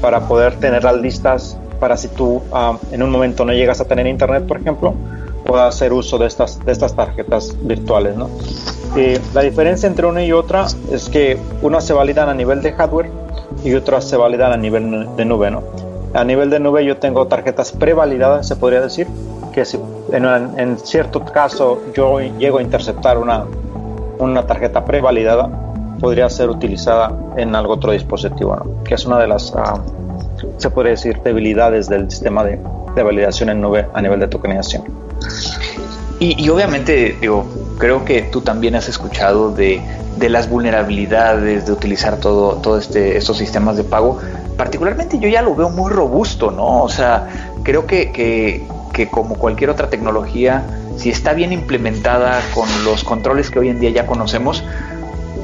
para 0.00 0.28
poder 0.28 0.54
tenerlas 0.56 0.96
listas 0.96 1.58
para 1.80 1.96
si 1.96 2.08
tú 2.08 2.42
ah, 2.52 2.78
en 2.92 3.02
un 3.02 3.10
momento 3.10 3.44
no 3.44 3.52
llegas 3.52 3.80
a 3.80 3.84
tener 3.84 4.06
internet, 4.06 4.46
por 4.46 4.58
ejemplo, 4.58 4.94
puedas 5.44 5.74
hacer 5.74 5.92
uso 5.92 6.18
de 6.18 6.26
estas, 6.26 6.64
de 6.64 6.72
estas 6.72 6.94
tarjetas 6.94 7.54
virtuales. 7.62 8.16
¿no? 8.16 8.30
Y 8.96 9.18
la 9.34 9.42
diferencia 9.42 9.86
entre 9.86 10.06
una 10.06 10.24
y 10.24 10.32
otra 10.32 10.66
es 10.90 11.08
que 11.08 11.38
unas 11.62 11.84
se 11.84 11.92
validan 11.92 12.28
a 12.28 12.34
nivel 12.34 12.62
de 12.62 12.72
hardware 12.72 13.10
y 13.64 13.74
otras 13.74 14.04
se 14.04 14.16
validan 14.16 14.52
a 14.52 14.56
nivel 14.56 15.14
de 15.16 15.24
nube. 15.24 15.50
¿no? 15.50 15.62
A 16.14 16.24
nivel 16.24 16.50
de 16.50 16.60
nube 16.60 16.84
yo 16.84 16.96
tengo 16.96 17.26
tarjetas 17.26 17.72
prevalidadas, 17.72 18.48
se 18.48 18.56
podría 18.56 18.80
decir, 18.80 19.06
que 19.52 19.64
si 19.64 19.78
en, 20.12 20.24
en 20.58 20.78
cierto 20.78 21.24
caso 21.24 21.82
yo 21.94 22.20
llego 22.20 22.58
a 22.58 22.62
interceptar 22.62 23.18
una, 23.18 23.44
una 24.18 24.46
tarjeta 24.46 24.84
prevalidada, 24.84 25.63
podría 26.04 26.28
ser 26.28 26.50
utilizada 26.50 27.16
en 27.34 27.54
algún 27.54 27.78
otro 27.78 27.92
dispositivo, 27.92 28.54
¿no? 28.54 28.84
que 28.84 28.94
es 28.94 29.06
una 29.06 29.18
de 29.18 29.26
las, 29.26 29.54
uh, 29.54 29.80
se 30.58 30.68
puede 30.68 30.90
decir, 30.90 31.18
debilidades 31.24 31.88
del 31.88 32.10
sistema 32.10 32.44
de, 32.44 32.60
de, 32.94 33.02
validación 33.02 33.48
en 33.48 33.62
nube 33.62 33.86
a 33.94 34.02
nivel 34.02 34.20
de 34.20 34.28
tokenización. 34.28 34.82
Y, 36.20 36.44
y, 36.44 36.50
obviamente, 36.50 37.16
digo, 37.22 37.46
creo 37.78 38.04
que 38.04 38.20
tú 38.20 38.42
también 38.42 38.74
has 38.74 38.86
escuchado 38.86 39.50
de, 39.50 39.80
de 40.18 40.28
las 40.28 40.50
vulnerabilidades 40.50 41.64
de 41.64 41.72
utilizar 41.72 42.18
todo, 42.18 42.56
todo 42.56 42.76
este, 42.76 43.16
estos 43.16 43.38
sistemas 43.38 43.78
de 43.78 43.84
pago. 43.84 44.20
Particularmente 44.58 45.18
yo 45.18 45.30
ya 45.30 45.40
lo 45.40 45.54
veo 45.54 45.70
muy 45.70 45.90
robusto, 45.90 46.50
¿no? 46.50 46.82
O 46.82 46.88
sea, 46.90 47.28
creo 47.62 47.86
que, 47.86 48.12
que, 48.12 48.62
que 48.92 49.08
como 49.08 49.36
cualquier 49.36 49.70
otra 49.70 49.88
tecnología, 49.88 50.64
si 50.98 51.08
está 51.08 51.32
bien 51.32 51.54
implementada 51.54 52.42
con 52.54 52.68
los 52.84 53.04
controles 53.04 53.50
que 53.50 53.58
hoy 53.58 53.70
en 53.70 53.80
día 53.80 53.88
ya 53.88 54.06
conocemos, 54.06 54.62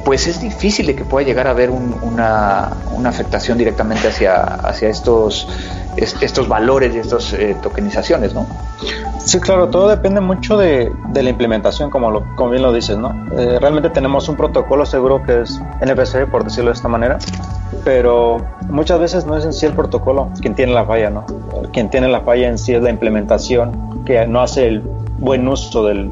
pues 0.04 0.26
es 0.26 0.40
difícil 0.40 0.86
de 0.86 0.94
que 0.94 1.04
pueda 1.04 1.26
llegar 1.26 1.46
a 1.46 1.50
haber 1.50 1.70
una, 1.70 2.70
afectación 3.04 3.58
directamente 3.58 4.08
hacia, 4.08 4.42
hacia 4.42 4.88
estos, 4.88 5.48
estos 5.96 6.48
valores 6.48 6.94
y 6.94 6.98
estas 6.98 7.32
eh, 7.32 7.56
tokenizaciones, 7.62 8.34
¿no? 8.34 8.46
Sí, 9.18 9.38
claro, 9.40 9.68
todo 9.68 9.88
depende 9.88 10.20
mucho 10.20 10.56
de, 10.56 10.92
la 11.12 11.28
implementación, 11.28 11.90
como, 11.90 12.10
lo, 12.10 12.50
bien 12.50 12.62
lo 12.62 12.72
dices, 12.72 12.96
¿no? 12.98 13.14
Eh, 13.36 13.58
realmente 13.60 13.90
tenemos 13.90 14.28
un 14.28 14.36
protocolo 14.36 14.86
seguro 14.86 15.22
que 15.22 15.42
es 15.42 15.60
NFC, 15.80 16.26
por 16.30 16.44
decirlo 16.44 16.70
de 16.70 16.74
esta 16.74 16.88
manera, 16.88 17.18
pero 17.84 18.38
muchas 18.68 18.98
veces 18.98 19.26
no 19.26 19.36
es 19.36 19.44
en 19.44 19.52
sí 19.52 19.66
el 19.66 19.72
protocolo 19.72 20.30
quien 20.40 20.54
tiene 20.54 20.72
la 20.72 20.84
falla, 20.84 21.10
¿no? 21.10 21.26
Quien 21.72 21.90
tiene 21.90 22.08
la 22.08 22.20
falla 22.20 22.48
en 22.48 22.58
sí 22.58 22.74
es 22.74 22.82
la 22.82 22.90
implementación 22.90 24.04
que 24.04 24.26
no 24.26 24.40
hace 24.40 24.68
el 24.68 24.82
buen 25.18 25.46
uso 25.46 25.84
del, 25.84 26.10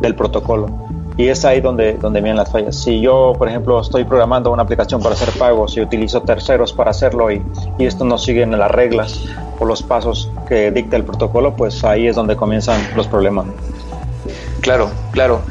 del 0.00 0.14
protocolo 0.14 0.87
y 1.18 1.28
es 1.28 1.44
ahí 1.44 1.60
donde, 1.60 1.94
donde 1.94 2.22
vienen 2.22 2.38
las 2.38 2.50
fallas. 2.50 2.76
Si 2.76 3.00
yo, 3.02 3.34
por 3.36 3.48
ejemplo, 3.48 3.78
estoy 3.80 4.04
programando 4.04 4.50
una 4.50 4.62
aplicación 4.62 5.02
para 5.02 5.14
hacer 5.14 5.30
pagos 5.38 5.76
y 5.76 5.82
utilizo 5.82 6.22
terceros 6.22 6.72
para 6.72 6.92
hacerlo 6.92 7.30
y, 7.30 7.42
y 7.78 7.84
esto 7.84 8.06
no 8.06 8.16
siguen 8.16 8.56
las 8.56 8.70
reglas, 8.70 9.20
o 9.58 9.64
los 9.64 9.82
pasos 9.82 10.30
que 10.48 10.70
dicta 10.70 10.96
el 10.96 11.04
protocolo, 11.04 11.54
pues 11.54 11.84
ahí 11.84 12.06
es 12.06 12.16
donde 12.16 12.36
comienzan 12.36 12.80
los 12.96 13.06
problemas. 13.06 13.46
Claro, 14.60 14.90
claro. 15.12 15.42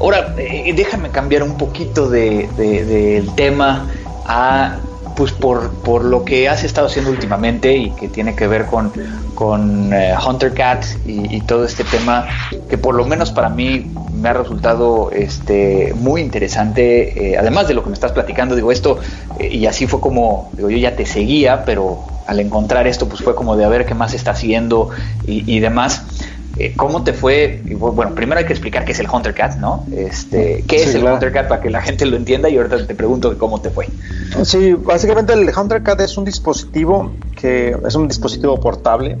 Ahora, 0.00 0.34
eh, 0.38 0.72
déjame 0.74 1.10
cambiar 1.10 1.42
un 1.42 1.56
poquito 1.56 2.08
del 2.08 2.54
de, 2.56 3.24
tema 3.36 3.86
a 4.26 4.78
pues 5.16 5.32
por, 5.32 5.70
por, 5.82 6.04
lo 6.04 6.24
que 6.24 6.48
has 6.48 6.64
estado 6.64 6.86
haciendo 6.86 7.10
últimamente 7.10 7.76
y 7.76 7.90
que 7.90 8.08
tiene 8.08 8.34
que 8.34 8.46
ver 8.46 8.64
con, 8.64 8.90
con 9.34 9.92
eh, 9.92 10.14
Hunter 10.26 10.54
Cat 10.54 10.84
y, 11.04 11.40
todo 11.42 11.64
este 11.64 11.84
tema 11.84 12.26
que 12.70 12.78
por 12.78 12.94
lo 12.94 13.04
menos 13.04 13.30
para 13.30 13.50
mí 13.50 13.90
me 14.20 14.28
ha 14.28 14.32
resultado 14.32 15.10
este, 15.10 15.94
muy 15.96 16.20
interesante, 16.20 17.32
eh, 17.32 17.38
además 17.38 17.68
de 17.68 17.74
lo 17.74 17.82
que 17.82 17.88
me 17.88 17.94
estás 17.94 18.12
platicando, 18.12 18.54
digo 18.54 18.70
esto, 18.70 18.98
y 19.38 19.66
así 19.66 19.86
fue 19.86 20.00
como, 20.00 20.50
digo, 20.52 20.70
yo 20.70 20.76
ya 20.76 20.96
te 20.96 21.06
seguía, 21.06 21.64
pero 21.64 22.04
al 22.26 22.38
encontrar 22.40 22.86
esto 22.86 23.08
pues 23.08 23.22
fue 23.22 23.34
como 23.34 23.56
de 23.56 23.64
a 23.64 23.68
ver 23.68 23.86
qué 23.86 23.94
más 23.94 24.14
está 24.14 24.32
haciendo 24.32 24.90
y, 25.26 25.52
y 25.52 25.60
demás. 25.60 26.04
Eh, 26.58 26.74
¿Cómo 26.76 27.04
te 27.04 27.12
fue? 27.12 27.62
Bueno, 27.64 28.14
primero 28.14 28.38
hay 28.38 28.44
que 28.44 28.52
explicar 28.52 28.84
qué 28.84 28.92
es 28.92 29.00
el 29.00 29.08
Hunter 29.10 29.32
Cat, 29.32 29.56
¿no? 29.56 29.86
Este, 29.96 30.64
¿Qué 30.66 30.82
es 30.82 30.94
el 30.94 31.04
Hunter 31.04 31.32
Cat 31.32 31.48
para 31.48 31.60
que 31.60 31.70
la 31.70 31.80
gente 31.80 32.04
lo 32.06 32.16
entienda? 32.16 32.48
Y 32.50 32.56
ahorita 32.56 32.86
te 32.86 32.94
pregunto 32.94 33.36
cómo 33.38 33.60
te 33.60 33.70
fue. 33.70 33.88
Sí, 34.42 34.74
básicamente 34.74 35.32
el 35.32 35.50
Hunter 35.56 35.82
Cat 35.82 36.00
es 36.00 36.18
un 36.18 36.24
dispositivo 36.24 37.12
que 37.40 37.76
es 37.86 37.94
un 37.94 38.08
dispositivo 38.08 38.58
portable 38.60 39.16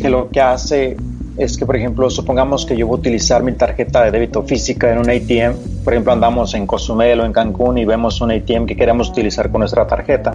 que 0.00 0.08
lo 0.08 0.30
que 0.30 0.40
hace 0.40 0.96
es 1.40 1.56
que, 1.56 1.64
por 1.64 1.74
ejemplo, 1.74 2.10
supongamos 2.10 2.66
que 2.66 2.76
yo 2.76 2.86
voy 2.86 2.96
a 2.96 3.00
utilizar 3.00 3.42
mi 3.42 3.52
tarjeta 3.52 4.04
de 4.04 4.10
débito 4.10 4.42
física 4.42 4.92
en 4.92 4.98
un 4.98 5.08
ATM. 5.08 5.82
Por 5.82 5.94
ejemplo, 5.94 6.12
andamos 6.12 6.52
en 6.52 6.66
Cozumel 6.66 7.20
o 7.20 7.24
en 7.24 7.32
Cancún 7.32 7.78
y 7.78 7.86
vemos 7.86 8.20
un 8.20 8.30
ATM 8.30 8.66
que 8.66 8.76
queremos 8.76 9.08
utilizar 9.08 9.50
con 9.50 9.60
nuestra 9.60 9.86
tarjeta. 9.86 10.34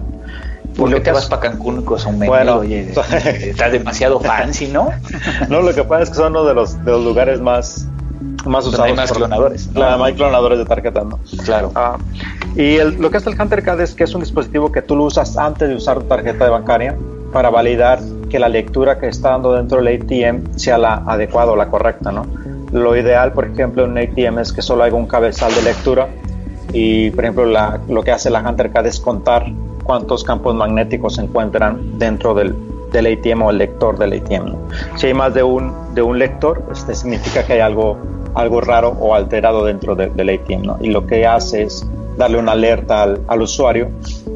¿Por 0.75 0.91
qué 0.91 0.99
te 0.99 1.11
vas 1.11 1.27
para 1.27 1.43
Cancún 1.43 1.83
con 1.83 1.99
Bueno, 2.25 2.57
oye, 2.57 2.91
está 3.39 3.69
demasiado 3.69 4.19
fancy, 4.19 4.67
¿no? 4.67 4.89
no, 5.49 5.61
lo 5.61 5.75
que 5.75 5.83
pasa 5.83 6.03
es 6.03 6.09
que 6.09 6.15
son 6.15 6.31
uno 6.31 6.43
de 6.43 6.55
los, 6.55 6.83
de 6.83 6.91
los 6.91 7.05
lugares 7.05 7.39
más, 7.39 7.87
más 8.47 8.65
usados. 8.65 8.87
Hay 8.87 8.95
más 8.95 9.11
clonadores. 9.11 9.69
Claro, 9.73 10.03
hay 10.03 10.15
clonadores 10.15 10.57
de 10.57 10.65
tarjetas, 10.65 11.05
¿no? 11.05 11.19
Claro. 11.45 11.71
Ah, 11.75 11.97
y 12.55 12.77
lo 12.77 13.11
que 13.11 13.17
hace 13.17 13.29
el 13.29 13.39
HunterCAD 13.39 13.79
es 13.81 13.93
que 13.93 14.05
es 14.05 14.15
un 14.15 14.21
dispositivo 14.21 14.71
que 14.71 14.81
tú 14.81 14.95
lo 14.95 15.03
usas 15.03 15.37
antes 15.37 15.69
de 15.69 15.75
usar 15.75 15.99
tu 15.99 16.05
tarjeta 16.05 16.45
de 16.45 16.49
bancaria 16.49 16.95
para 17.35 17.49
validar 17.49 17.99
que 18.29 18.39
la 18.39 18.47
lectura 18.47 18.97
que 18.97 19.09
está 19.09 19.31
dando 19.31 19.51
dentro 19.51 19.83
del 19.83 20.01
ATM 20.01 20.57
sea 20.57 20.77
la 20.77 21.03
adecuada 21.05 21.51
o 21.51 21.57
la 21.57 21.67
correcta, 21.67 22.09
¿no? 22.09 22.25
Lo 22.71 22.95
ideal, 22.95 23.33
por 23.33 23.43
ejemplo, 23.43 23.83
en 23.83 23.91
un 23.91 23.97
ATM 23.97 24.39
es 24.39 24.53
que 24.53 24.61
solo 24.61 24.83
haya 24.83 24.95
un 24.95 25.05
cabezal 25.05 25.53
de 25.53 25.61
lectura 25.63 26.07
y, 26.71 27.09
por 27.09 27.25
ejemplo, 27.25 27.45
lo 27.45 28.03
que 28.03 28.11
hace 28.13 28.29
la 28.29 28.39
HunterCAD 28.39 28.87
es 28.87 29.01
contar 29.01 29.51
cuántos 29.83 30.23
campos 30.23 30.55
magnéticos 30.55 31.15
se 31.15 31.23
encuentran 31.23 31.99
dentro 31.99 32.33
del, 32.33 32.55
del 32.93 33.05
ATM 33.05 33.41
o 33.41 33.49
el 33.49 33.57
lector 33.57 33.97
del 33.97 34.13
ATM. 34.13 34.55
Si 34.95 35.07
hay 35.07 35.13
más 35.13 35.33
de 35.33 35.43
un, 35.43 35.73
de 35.93 36.03
un 36.03 36.17
lector, 36.17 36.63
este 36.71 36.95
significa 36.95 37.45
que 37.45 37.51
hay 37.51 37.59
algo, 37.59 37.97
algo 38.33 38.61
raro 38.61 38.95
o 38.97 39.13
alterado 39.13 39.65
dentro 39.65 39.93
del 39.93 40.29
ATM. 40.29 40.81
Y 40.81 40.87
lo 40.87 41.05
que 41.05 41.27
hace 41.27 41.63
es 41.63 41.85
darle 42.17 42.37
una 42.37 42.53
alerta 42.53 43.03
al, 43.03 43.19
al 43.27 43.41
usuario 43.41 43.89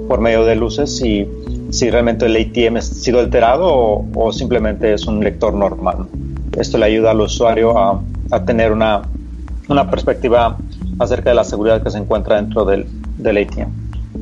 por 0.09 0.19
medio 0.19 0.43
de 0.43 0.57
luces 0.57 0.97
si, 0.97 1.25
si 1.71 1.89
realmente 1.89 2.25
el 2.25 2.35
ATM 2.35 2.77
ha 2.77 2.81
sido 2.81 3.19
alterado 3.19 3.65
o, 3.67 4.07
o 4.15 4.31
simplemente 4.31 4.93
es 4.93 5.05
un 5.05 5.23
lector 5.23 5.53
normal. 5.53 6.07
Esto 6.57 6.77
le 6.77 6.85
ayuda 6.85 7.11
al 7.11 7.21
usuario 7.21 7.77
a, 7.77 8.01
a 8.31 8.45
tener 8.45 8.71
una, 8.71 9.03
una 9.67 9.89
perspectiva 9.89 10.57
acerca 10.99 11.29
de 11.29 11.35
la 11.35 11.43
seguridad 11.43 11.81
que 11.81 11.91
se 11.91 11.97
encuentra 11.97 12.35
dentro 12.35 12.65
del, 12.65 12.85
del 13.17 13.37
ATM. 13.37 13.69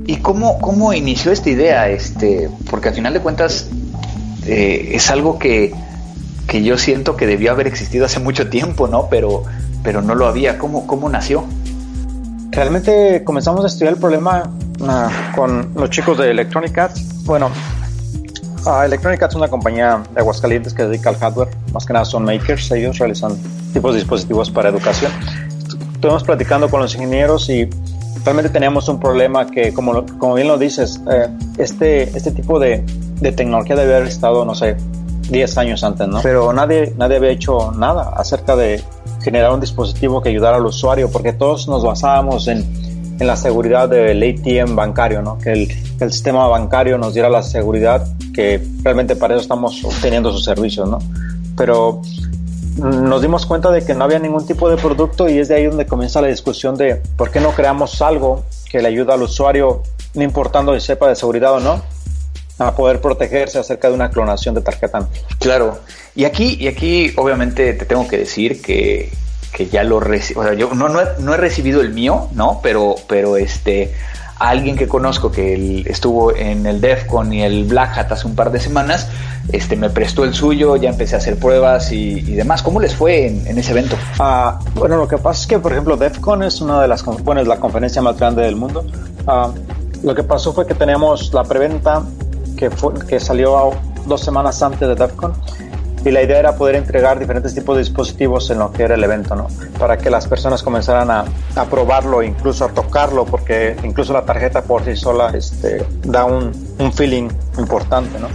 ¿Y 0.05 0.17
cómo, 0.17 0.59
cómo 0.59 0.93
inició 0.93 1.31
esta 1.31 1.49
idea? 1.49 1.89
Este, 1.89 2.49
porque 2.69 2.89
al 2.89 2.95
final 2.95 3.13
de 3.13 3.19
cuentas 3.19 3.69
eh, 4.45 4.91
es 4.93 5.09
algo 5.09 5.39
que, 5.39 5.73
que, 6.47 6.63
yo 6.63 6.77
siento 6.77 7.15
que 7.15 7.25
debió 7.25 7.51
haber 7.51 7.67
existido 7.67 8.05
hace 8.05 8.19
mucho 8.19 8.49
tiempo, 8.49 8.87
¿no? 8.87 9.07
Pero, 9.09 9.43
pero 9.83 10.01
no 10.01 10.15
lo 10.15 10.27
había. 10.27 10.57
¿Cómo, 10.57 10.87
cómo 10.87 11.09
nació? 11.09 11.45
Realmente 12.51 13.23
comenzamos 13.23 13.63
a 13.65 13.67
estudiar 13.67 13.93
el 13.93 13.99
problema 13.99 14.49
ah, 14.81 15.31
con 15.35 15.73
los 15.75 15.89
chicos 15.89 16.17
de 16.17 16.31
Electronic 16.31 16.77
Arts. 16.77 17.16
Bueno, 17.27 17.51
uh, 18.65 18.83
Electronic 18.83 19.21
Arts 19.21 19.33
es 19.33 19.37
una 19.37 19.49
compañía 19.49 20.01
de 20.13 20.21
Aguascalientes 20.21 20.73
que 20.73 20.83
dedica 20.83 21.09
al 21.09 21.17
hardware. 21.17 21.49
Más 21.73 21.85
que 21.85 21.91
nada 21.91 22.05
son 22.05 22.23
makers, 22.23 22.71
ellos 22.71 22.97
realizan 22.99 23.37
tipos 23.73 23.93
de 23.93 23.99
dispositivos 23.99 24.49
para 24.49 24.69
educación. 24.69 25.11
Estuvimos 25.93 26.23
platicando 26.23 26.69
con 26.69 26.79
los 26.79 26.95
ingenieros 26.95 27.49
y 27.49 27.69
realmente 28.23 28.49
teníamos 28.49 28.87
un 28.87 29.01
problema 29.01 29.45
que, 29.45 29.73
como, 29.73 30.05
como 30.17 30.35
bien 30.35 30.47
lo 30.47 30.57
dices, 30.57 31.01
eh, 31.11 31.27
este, 31.57 32.03
este 32.03 32.31
tipo 32.31 32.59
de, 32.59 32.85
de, 33.19 33.31
tecnología 33.33 33.75
debe 33.75 33.97
haber 33.97 34.07
estado, 34.07 34.45
no 34.45 34.55
sé, 34.55 34.77
10 35.29 35.57
años 35.57 35.83
antes, 35.83 36.07
¿no? 36.07 36.21
Pero 36.21 36.53
nadie, 36.53 36.93
nadie 36.95 37.17
había 37.17 37.31
hecho 37.31 37.73
nada 37.73 38.13
acerca 38.15 38.55
de 38.55 38.81
generar 39.21 39.51
un 39.51 39.59
dispositivo 39.59 40.21
que 40.21 40.29
ayudara 40.29 40.55
al 40.55 40.65
usuario, 40.65 41.11
porque 41.11 41.33
todos 41.33 41.67
nos 41.67 41.83
basábamos 41.83 42.47
en, 42.47 42.65
en 43.19 43.27
la 43.27 43.35
seguridad 43.35 43.89
del 43.89 44.21
ATM 44.23 44.75
bancario, 44.75 45.21
¿no? 45.21 45.37
Que 45.37 45.51
el, 45.51 45.71
el, 45.99 46.11
sistema 46.11 46.47
bancario 46.47 46.97
nos 46.97 47.13
diera 47.13 47.29
la 47.29 47.43
seguridad 47.43 48.07
que 48.33 48.61
realmente 48.83 49.15
para 49.15 49.35
eso 49.35 49.41
estamos 49.41 49.83
obteniendo 49.83 50.31
sus 50.31 50.45
servicios, 50.45 50.89
¿no? 50.89 50.99
Pero 51.55 52.01
nos 52.77 53.21
dimos 53.21 53.45
cuenta 53.45 53.71
de 53.71 53.83
que 53.83 53.93
no 53.95 54.03
había 54.03 54.19
ningún 54.19 54.45
tipo 54.45 54.69
de 54.69 54.77
producto 54.77 55.27
y 55.27 55.39
es 55.39 55.47
de 55.47 55.55
ahí 55.55 55.65
donde 55.65 55.85
comienza 55.85 56.21
la 56.21 56.27
discusión 56.27 56.75
de 56.75 57.01
por 57.15 57.31
qué 57.31 57.39
no 57.39 57.51
creamos 57.51 58.01
algo 58.01 58.43
que 58.69 58.81
le 58.81 58.89
ayude 58.89 59.11
al 59.13 59.23
usuario, 59.23 59.81
no 60.13 60.23
importando 60.23 60.73
si 60.75 60.85
sepa 60.85 61.09
de 61.09 61.15
seguridad 61.15 61.53
o 61.53 61.59
no, 61.59 61.81
a 62.59 62.75
poder 62.75 63.01
protegerse 63.01 63.59
acerca 63.59 63.89
de 63.89 63.95
una 63.95 64.09
clonación 64.09 64.53
de 64.55 64.61
tarjeta. 64.61 65.07
Claro, 65.39 65.79
y 66.15 66.25
aquí, 66.25 66.57
y 66.59 66.67
aquí 66.67 67.13
obviamente 67.17 67.73
te 67.73 67.85
tengo 67.85 68.07
que 68.07 68.17
decir 68.17 68.61
que, 68.61 69.11
que 69.53 69.67
ya 69.67 69.83
lo 69.83 69.99
recibí, 69.99 70.39
o 70.39 70.43
sea, 70.43 70.53
yo 70.53 70.73
no, 70.73 70.89
no, 70.89 71.01
he, 71.01 71.05
no 71.19 71.33
he 71.33 71.37
recibido 71.37 71.81
el 71.81 71.93
mío, 71.93 72.29
¿no? 72.33 72.59
Pero, 72.61 72.95
pero 73.07 73.37
este 73.37 73.93
alguien 74.39 74.75
que 74.75 74.87
conozco 74.87 75.31
que 75.31 75.83
estuvo 75.85 76.35
en 76.35 76.65
el 76.65 76.79
DEFCON 76.79 77.33
y 77.33 77.43
el 77.43 77.65
Black 77.65 77.97
Hat 77.97 78.11
hace 78.11 78.27
un 78.27 78.35
par 78.35 78.51
de 78.51 78.59
semanas, 78.59 79.07
este, 79.51 79.75
me 79.75 79.89
prestó 79.89 80.23
el 80.23 80.33
suyo, 80.33 80.75
ya 80.75 80.89
empecé 80.89 81.15
a 81.15 81.17
hacer 81.17 81.37
pruebas 81.37 81.91
y, 81.91 82.21
demás. 82.21 82.61
¿Cómo 82.61 82.79
les 82.79 82.93
fue 82.93 83.27
en, 83.27 83.57
ese 83.57 83.71
evento? 83.71 83.95
Ah, 84.19 84.59
bueno, 84.75 84.97
lo 84.97 85.07
que 85.07 85.17
pasa 85.17 85.41
es 85.41 85.47
que, 85.47 85.59
por 85.59 85.71
ejemplo, 85.71 85.97
DEFCON 85.97 86.43
es 86.43 86.61
una 86.61 86.81
de 86.81 86.87
las, 86.87 87.03
bueno, 87.03 87.43
la 87.43 87.57
conferencia 87.57 88.01
más 88.01 88.17
grande 88.17 88.43
del 88.43 88.55
mundo. 88.55 88.85
Ah, 89.25 89.51
lo 90.03 90.13
que 90.13 90.23
pasó 90.23 90.53
fue 90.53 90.67
que 90.67 90.75
teníamos 90.75 91.33
la 91.33 91.43
preventa 91.43 92.03
que, 92.55 92.69
que 93.07 93.19
salió 93.19 93.71
dos 94.05 94.21
semanas 94.21 94.61
antes 94.61 94.87
de 94.87 94.95
DEFCON 94.95 95.33
y 96.05 96.11
la 96.11 96.21
idea 96.21 96.39
era 96.39 96.55
poder 96.55 96.75
entregar 96.75 97.19
diferentes 97.19 97.53
tipos 97.53 97.75
de 97.75 97.83
dispositivos 97.83 98.49
en 98.49 98.59
lo 98.59 98.71
que 98.71 98.83
era 98.83 98.95
el 98.95 99.03
evento, 99.03 99.35
¿no? 99.35 99.47
Para 99.79 99.97
que 99.97 100.09
las 100.09 100.27
personas 100.27 100.63
comenzaran 100.63 101.09
a, 101.11 101.25
a 101.55 101.65
probarlo, 101.65 102.23
incluso 102.23 102.65
a 102.65 102.69
tocarlo, 102.69 103.25
porque 103.25 103.75
incluso 103.83 104.13
la 104.13 104.23
tarjeta 104.23 104.61
por 104.61 104.85
sí 104.85 104.95
sola 104.95 105.31
este, 105.33 105.85
da 106.03 106.25
un, 106.25 106.51
un 106.79 106.93
feeling 106.93 107.29
importante, 107.57 108.19
¿no? 108.19 108.27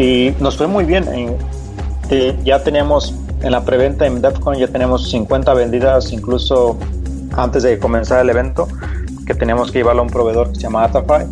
Y 0.00 0.34
nos 0.40 0.56
fue 0.56 0.66
muy 0.66 0.84
bien. 0.84 1.04
ya 2.44 2.62
teníamos 2.62 3.14
en 3.42 3.52
la 3.52 3.64
preventa 3.64 4.06
en 4.06 4.22
DEFCON 4.22 4.56
ya 4.56 4.68
tenemos 4.68 5.10
50 5.10 5.52
vendidas 5.52 6.12
incluso 6.12 6.78
antes 7.36 7.62
de 7.62 7.78
comenzar 7.78 8.20
el 8.20 8.30
evento, 8.30 8.68
que 9.26 9.34
teníamos 9.34 9.70
que 9.70 9.78
llevarlo 9.78 10.00
a 10.00 10.04
un 10.04 10.10
proveedor 10.10 10.48
que 10.48 10.56
se 10.56 10.62
llama 10.62 10.84
Atafy. 10.84 11.24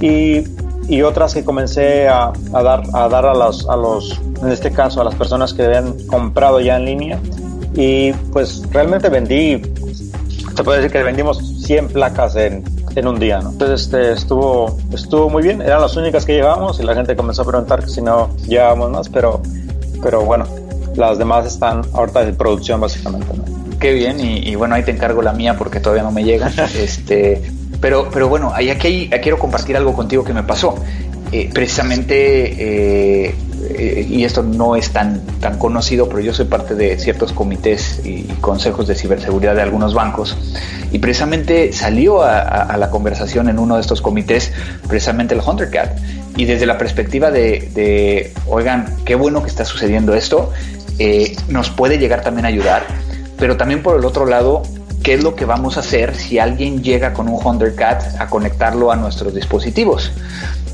Y 0.00 0.44
y 0.88 1.02
otras 1.02 1.34
que 1.34 1.44
comencé 1.44 2.08
a, 2.08 2.32
a, 2.54 2.62
dar, 2.62 2.82
a 2.94 3.08
dar 3.08 3.26
a 3.26 3.34
los, 3.34 3.68
a 3.68 3.76
los, 3.76 4.18
en 4.42 4.50
este 4.50 4.70
caso, 4.70 5.00
a 5.00 5.04
las 5.04 5.14
personas 5.14 5.52
que 5.52 5.64
habían 5.64 5.94
comprado 6.06 6.60
ya 6.60 6.76
en 6.76 6.84
línea. 6.84 7.18
Y 7.74 8.12
pues 8.32 8.62
realmente 8.70 9.08
vendí, 9.08 9.62
se 10.56 10.64
puede 10.64 10.78
decir 10.78 10.92
que 10.92 11.02
vendimos 11.02 11.38
100 11.64 11.88
placas 11.88 12.34
en, 12.36 12.64
en 12.96 13.06
un 13.06 13.18
día, 13.18 13.40
¿no? 13.40 13.50
Entonces 13.50 13.82
este, 13.82 14.12
estuvo, 14.12 14.78
estuvo 14.92 15.28
muy 15.28 15.42
bien, 15.42 15.62
eran 15.62 15.80
las 15.80 15.96
únicas 15.96 16.24
que 16.24 16.34
llevábamos 16.34 16.80
y 16.80 16.82
la 16.82 16.94
gente 16.94 17.14
comenzó 17.14 17.42
a 17.42 17.46
preguntar 17.46 17.88
si 17.88 18.02
no 18.02 18.30
llevábamos 18.46 18.90
más, 18.90 19.08
pero, 19.08 19.40
pero 20.02 20.22
bueno, 20.22 20.46
las 20.96 21.18
demás 21.18 21.46
están 21.46 21.82
ahorita 21.92 22.22
en 22.22 22.36
producción 22.36 22.80
básicamente, 22.80 23.26
¿no? 23.36 23.44
Qué 23.78 23.92
bien, 23.92 24.18
y, 24.18 24.38
y, 24.38 24.56
bueno, 24.56 24.74
ahí 24.74 24.82
te 24.82 24.90
encargo 24.90 25.22
la 25.22 25.32
mía 25.32 25.56
porque 25.56 25.78
todavía 25.78 26.02
no 26.02 26.10
me 26.10 26.24
llega. 26.24 26.50
este, 26.76 27.40
pero, 27.80 28.08
pero 28.12 28.28
bueno, 28.28 28.50
ahí 28.52 28.70
aquí, 28.70 29.08
quiero 29.22 29.38
compartir 29.38 29.76
algo 29.76 29.92
contigo 29.94 30.24
que 30.24 30.32
me 30.32 30.42
pasó. 30.42 30.74
Eh, 31.30 31.48
precisamente, 31.52 33.26
eh, 33.26 33.34
eh, 33.70 34.06
y 34.08 34.24
esto 34.24 34.42
no 34.42 34.76
es 34.76 34.90
tan, 34.90 35.20
tan 35.40 35.58
conocido, 35.58 36.08
pero 36.08 36.20
yo 36.20 36.32
soy 36.34 36.46
parte 36.46 36.74
de 36.74 36.98
ciertos 36.98 37.32
comités 37.32 38.00
y, 38.04 38.24
consejos 38.40 38.86
de 38.86 38.94
ciberseguridad 38.94 39.54
de 39.54 39.62
algunos 39.62 39.94
bancos, 39.94 40.36
y 40.92 40.98
precisamente 40.98 41.72
salió 41.72 42.22
a, 42.22 42.76
la 42.76 42.90
conversación 42.90 43.48
en 43.48 43.58
uno 43.58 43.74
de 43.74 43.80
estos 43.80 44.00
comités, 44.00 44.52
precisamente 44.86 45.34
el 45.34 45.40
HunterCat, 45.40 45.98
y 46.36 46.44
desde 46.44 46.66
la 46.66 46.78
perspectiva 46.78 47.30
de, 47.30 47.70
de 47.74 48.32
oigan, 48.46 48.96
qué 49.04 49.14
bueno 49.14 49.42
que 49.42 49.48
está 49.48 49.64
sucediendo 49.64 50.14
esto, 50.14 50.52
nos 51.48 51.70
puede 51.70 51.98
llegar 51.98 52.22
también 52.22 52.44
a 52.44 52.48
ayudar, 52.48 52.84
pero 53.38 53.56
también 53.56 53.82
por 53.82 53.98
el 53.98 54.04
otro 54.04 54.24
lado, 54.24 54.62
qué 55.02 55.14
es 55.14 55.22
lo 55.22 55.34
que 55.34 55.44
vamos 55.44 55.76
a 55.76 55.80
hacer 55.80 56.14
si 56.14 56.38
alguien 56.38 56.82
llega 56.82 57.12
con 57.12 57.28
un 57.28 57.40
HunterCat 57.42 58.20
a 58.20 58.26
conectarlo 58.28 58.92
a 58.92 58.96
nuestros 58.96 59.34
dispositivos, 59.34 60.12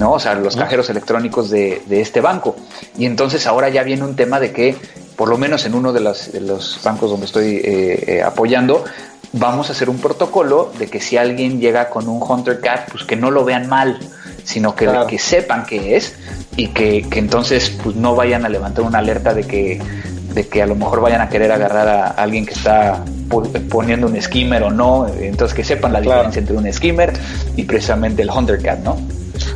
¿no? 0.00 0.12
O 0.12 0.18
sea, 0.18 0.34
los 0.34 0.56
cajeros 0.56 0.90
electrónicos 0.90 1.50
de, 1.50 1.82
este 1.88 2.20
banco. 2.20 2.56
Y 2.96 3.06
entonces 3.06 3.46
ahora 3.46 3.68
ya 3.68 3.82
viene 3.82 4.04
un 4.04 4.16
tema 4.16 4.40
de 4.40 4.52
que, 4.52 4.76
por 5.16 5.28
lo 5.28 5.38
menos 5.38 5.66
en 5.66 5.74
uno 5.74 5.92
de, 5.92 6.00
los 6.00 6.80
bancos 6.82 7.10
donde 7.10 7.26
estoy 7.26 7.56
eh, 7.56 8.04
eh, 8.06 8.22
apoyando, 8.22 8.84
vamos 9.32 9.68
a 9.68 9.72
hacer 9.72 9.90
un 9.90 9.98
protocolo 9.98 10.72
de 10.78 10.86
que 10.86 11.00
si 11.00 11.16
alguien 11.16 11.60
llega 11.60 11.90
con 11.90 12.08
un 12.08 12.22
Hunter 12.22 12.60
Cat, 12.60 12.90
pues 12.90 13.04
que 13.04 13.16
no 13.16 13.30
lo 13.30 13.44
vean 13.44 13.68
mal, 13.68 13.98
sino 14.44 14.74
que, 14.74 14.88
que 15.08 15.18
sepan 15.18 15.66
qué 15.66 15.96
es 15.96 16.14
y 16.56 16.68
que, 16.68 17.06
que, 17.10 17.18
entonces 17.18 17.70
pues 17.82 17.96
no 17.96 18.14
vayan 18.14 18.44
a 18.44 18.48
levantar 18.48 18.84
una 18.84 18.98
alerta 18.98 19.34
de 19.34 19.42
que, 19.42 19.80
de 20.34 20.46
que 20.46 20.62
a 20.62 20.66
lo 20.66 20.76
mejor 20.76 21.00
vayan 21.00 21.20
a 21.20 21.28
querer 21.28 21.50
agarrar 21.50 21.88
a 21.88 22.08
alguien 22.10 22.46
que 22.46 22.52
está 22.52 23.04
poniendo 23.68 24.06
un 24.06 24.20
skimmer 24.20 24.62
o 24.62 24.70
no, 24.70 25.08
entonces 25.08 25.54
que 25.54 25.64
sepan 25.64 25.92
la 25.92 26.00
diferencia 26.00 26.38
entre 26.38 26.56
un 26.56 26.72
skimmer 26.72 27.12
y 27.56 27.64
precisamente 27.64 28.22
el 28.22 28.30
Hunter 28.30 28.62
Cat, 28.62 28.80
¿no? 28.80 28.96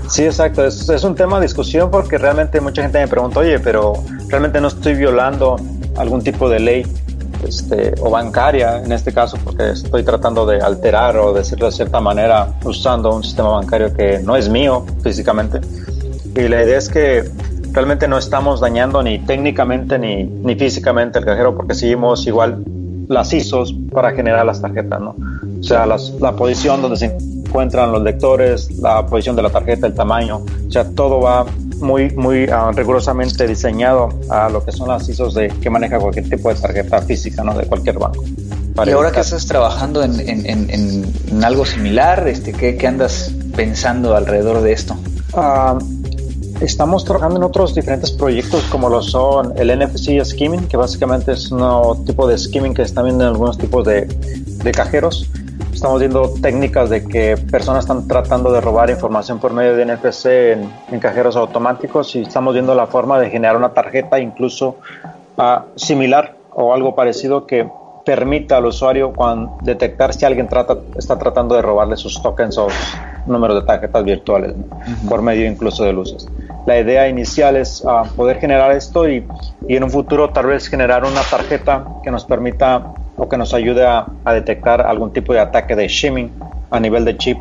Sí, 0.08 0.24
exacto. 0.24 0.64
Es, 0.64 0.88
es, 0.88 1.04
un 1.04 1.14
tema 1.14 1.38
de 1.38 1.46
discusión 1.46 1.90
porque 1.90 2.18
realmente 2.18 2.60
mucha 2.60 2.82
gente 2.82 2.98
me 2.98 3.08
pregunta, 3.08 3.40
oye, 3.40 3.58
pero 3.60 3.92
realmente 4.28 4.60
no 4.60 4.68
estoy 4.68 4.94
violando 4.94 5.56
algún 5.96 6.22
tipo 6.22 6.48
de 6.48 6.60
ley 6.60 6.86
este, 7.46 7.94
o 8.00 8.10
bancaria 8.10 8.82
en 8.82 8.90
este 8.92 9.12
caso, 9.12 9.38
porque 9.44 9.70
estoy 9.70 10.02
tratando 10.02 10.46
de 10.46 10.60
alterar 10.60 11.16
o 11.18 11.32
decirlo 11.32 11.66
de 11.66 11.72
cierta 11.72 12.00
manera 12.00 12.48
usando 12.64 13.14
un 13.14 13.22
sistema 13.22 13.50
bancario 13.50 13.94
que 13.94 14.18
no 14.20 14.36
es 14.36 14.48
mío 14.48 14.84
físicamente. 15.02 15.60
Y 16.34 16.48
la 16.48 16.62
idea 16.62 16.78
es 16.78 16.88
que 16.88 17.24
realmente 17.72 18.08
no 18.08 18.18
estamos 18.18 18.60
dañando 18.60 19.02
ni 19.02 19.18
técnicamente 19.20 19.98
ni, 19.98 20.24
ni 20.24 20.54
físicamente 20.56 21.18
el 21.18 21.24
cajero 21.24 21.54
porque 21.56 21.74
seguimos 21.74 22.26
igual 22.26 22.64
las 23.08 23.32
ISOs 23.32 23.74
para 23.92 24.12
generar 24.12 24.44
las 24.44 24.60
tarjetas, 24.60 25.00
¿no? 25.00 25.16
O 25.60 25.62
sea, 25.62 25.86
la 25.86 26.32
posición 26.36 26.82
donde 26.82 26.96
se 26.96 27.16
encuentran 27.48 27.90
los 27.90 28.02
lectores, 28.02 28.70
la 28.78 29.04
posición 29.06 29.34
de 29.34 29.42
la 29.42 29.50
tarjeta, 29.50 29.86
el 29.86 29.94
tamaño, 29.94 30.44
o 30.66 30.70
sea, 30.70 30.84
todo 30.84 31.20
va 31.20 31.46
muy, 31.80 32.10
muy 32.10 32.44
uh, 32.44 32.72
rigurosamente 32.72 33.46
diseñado 33.46 34.10
a 34.28 34.48
lo 34.48 34.64
que 34.64 34.72
son 34.72 34.88
las 34.88 35.08
ISOs 35.08 35.34
de 35.34 35.48
que 35.48 35.70
maneja 35.70 35.98
cualquier 35.98 36.28
tipo 36.28 36.48
de 36.52 36.60
tarjeta 36.60 37.00
física, 37.02 37.42
¿no? 37.42 37.56
De 37.56 37.66
cualquier 37.66 37.98
banco. 37.98 38.24
y 38.84 38.90
ahora 38.90 39.12
que 39.12 39.20
estás 39.20 39.46
trabajando 39.46 40.02
en, 40.02 40.20
en, 40.20 40.46
en, 40.70 41.44
algo 41.44 41.64
similar, 41.64 42.26
este, 42.28 42.52
¿qué, 42.52 42.76
¿qué, 42.76 42.86
andas 42.86 43.32
pensando 43.56 44.14
alrededor 44.14 44.60
de 44.60 44.72
esto? 44.72 44.96
Uh, 45.32 45.78
estamos 46.60 47.04
trabajando 47.04 47.36
en 47.36 47.44
otros 47.44 47.74
diferentes 47.74 48.10
proyectos 48.10 48.64
como 48.64 48.88
lo 48.88 49.02
son 49.02 49.54
el 49.56 49.70
NFC 49.78 50.22
skimming, 50.24 50.66
que 50.66 50.76
básicamente 50.76 51.32
es 51.32 51.50
un 51.50 52.04
tipo 52.04 52.26
de 52.26 52.36
skimming 52.36 52.74
que 52.74 52.82
están 52.82 53.04
viendo 53.04 53.24
en 53.24 53.30
algunos 53.30 53.56
tipos 53.56 53.86
de, 53.86 54.06
de 54.06 54.72
cajeros. 54.72 55.30
Estamos 55.78 56.00
viendo 56.00 56.28
técnicas 56.42 56.90
de 56.90 57.04
que 57.04 57.36
personas 57.36 57.84
están 57.84 58.08
tratando 58.08 58.50
de 58.50 58.60
robar 58.60 58.90
información 58.90 59.38
por 59.38 59.52
medio 59.52 59.76
de 59.76 59.86
NFC 59.86 60.26
en, 60.90 60.98
cajeros 60.98 61.36
automáticos 61.36 62.16
y 62.16 62.22
estamos 62.22 62.52
viendo 62.52 62.74
la 62.74 62.88
forma 62.88 63.20
de 63.20 63.30
generar 63.30 63.56
una 63.56 63.72
tarjeta 63.72 64.18
incluso 64.18 64.78
uh, 65.36 65.60
similar 65.76 66.34
o 66.50 66.74
algo 66.74 66.96
parecido 66.96 67.46
que 67.46 67.70
permita 68.04 68.56
al 68.56 68.66
usuario 68.66 69.12
cuando 69.12 69.56
detectar 69.62 70.12
si 70.12 70.24
alguien 70.24 70.48
trata, 70.48 70.78
está 70.96 71.16
tratando 71.16 71.54
de 71.54 71.62
robarle 71.62 71.96
sus 71.96 72.20
tokens 72.20 72.58
o 72.58 72.66
números 73.26 73.60
de 73.60 73.66
tarjetas 73.68 74.02
virtuales 74.02 74.56
por 75.08 75.22
medio 75.22 75.46
incluso 75.46 75.84
de 75.84 75.92
luces. 75.92 76.26
La 76.66 76.76
idea 76.76 77.08
inicial 77.08 77.54
es 77.54 77.84
uh, 77.84 78.04
poder 78.16 78.40
generar 78.40 78.72
esto 78.72 79.08
y, 79.08 79.24
y, 79.68 79.76
en 79.76 79.84
un 79.84 79.90
futuro 79.90 80.30
tal 80.30 80.46
vez 80.46 80.66
generar 80.66 81.04
una 81.04 81.20
tarjeta 81.20 81.86
que 82.02 82.10
nos 82.10 82.24
permita 82.24 82.94
o 83.18 83.28
que 83.28 83.36
nos 83.36 83.52
ayude 83.52 83.84
a, 83.84 84.06
detectar 84.32 84.80
algún 84.80 85.12
tipo 85.12 85.32
de 85.32 85.40
ataque 85.40 85.74
de 85.74 85.88
shimming 85.88 86.30
a 86.70 86.80
nivel 86.80 87.04
de 87.04 87.16
chip 87.16 87.38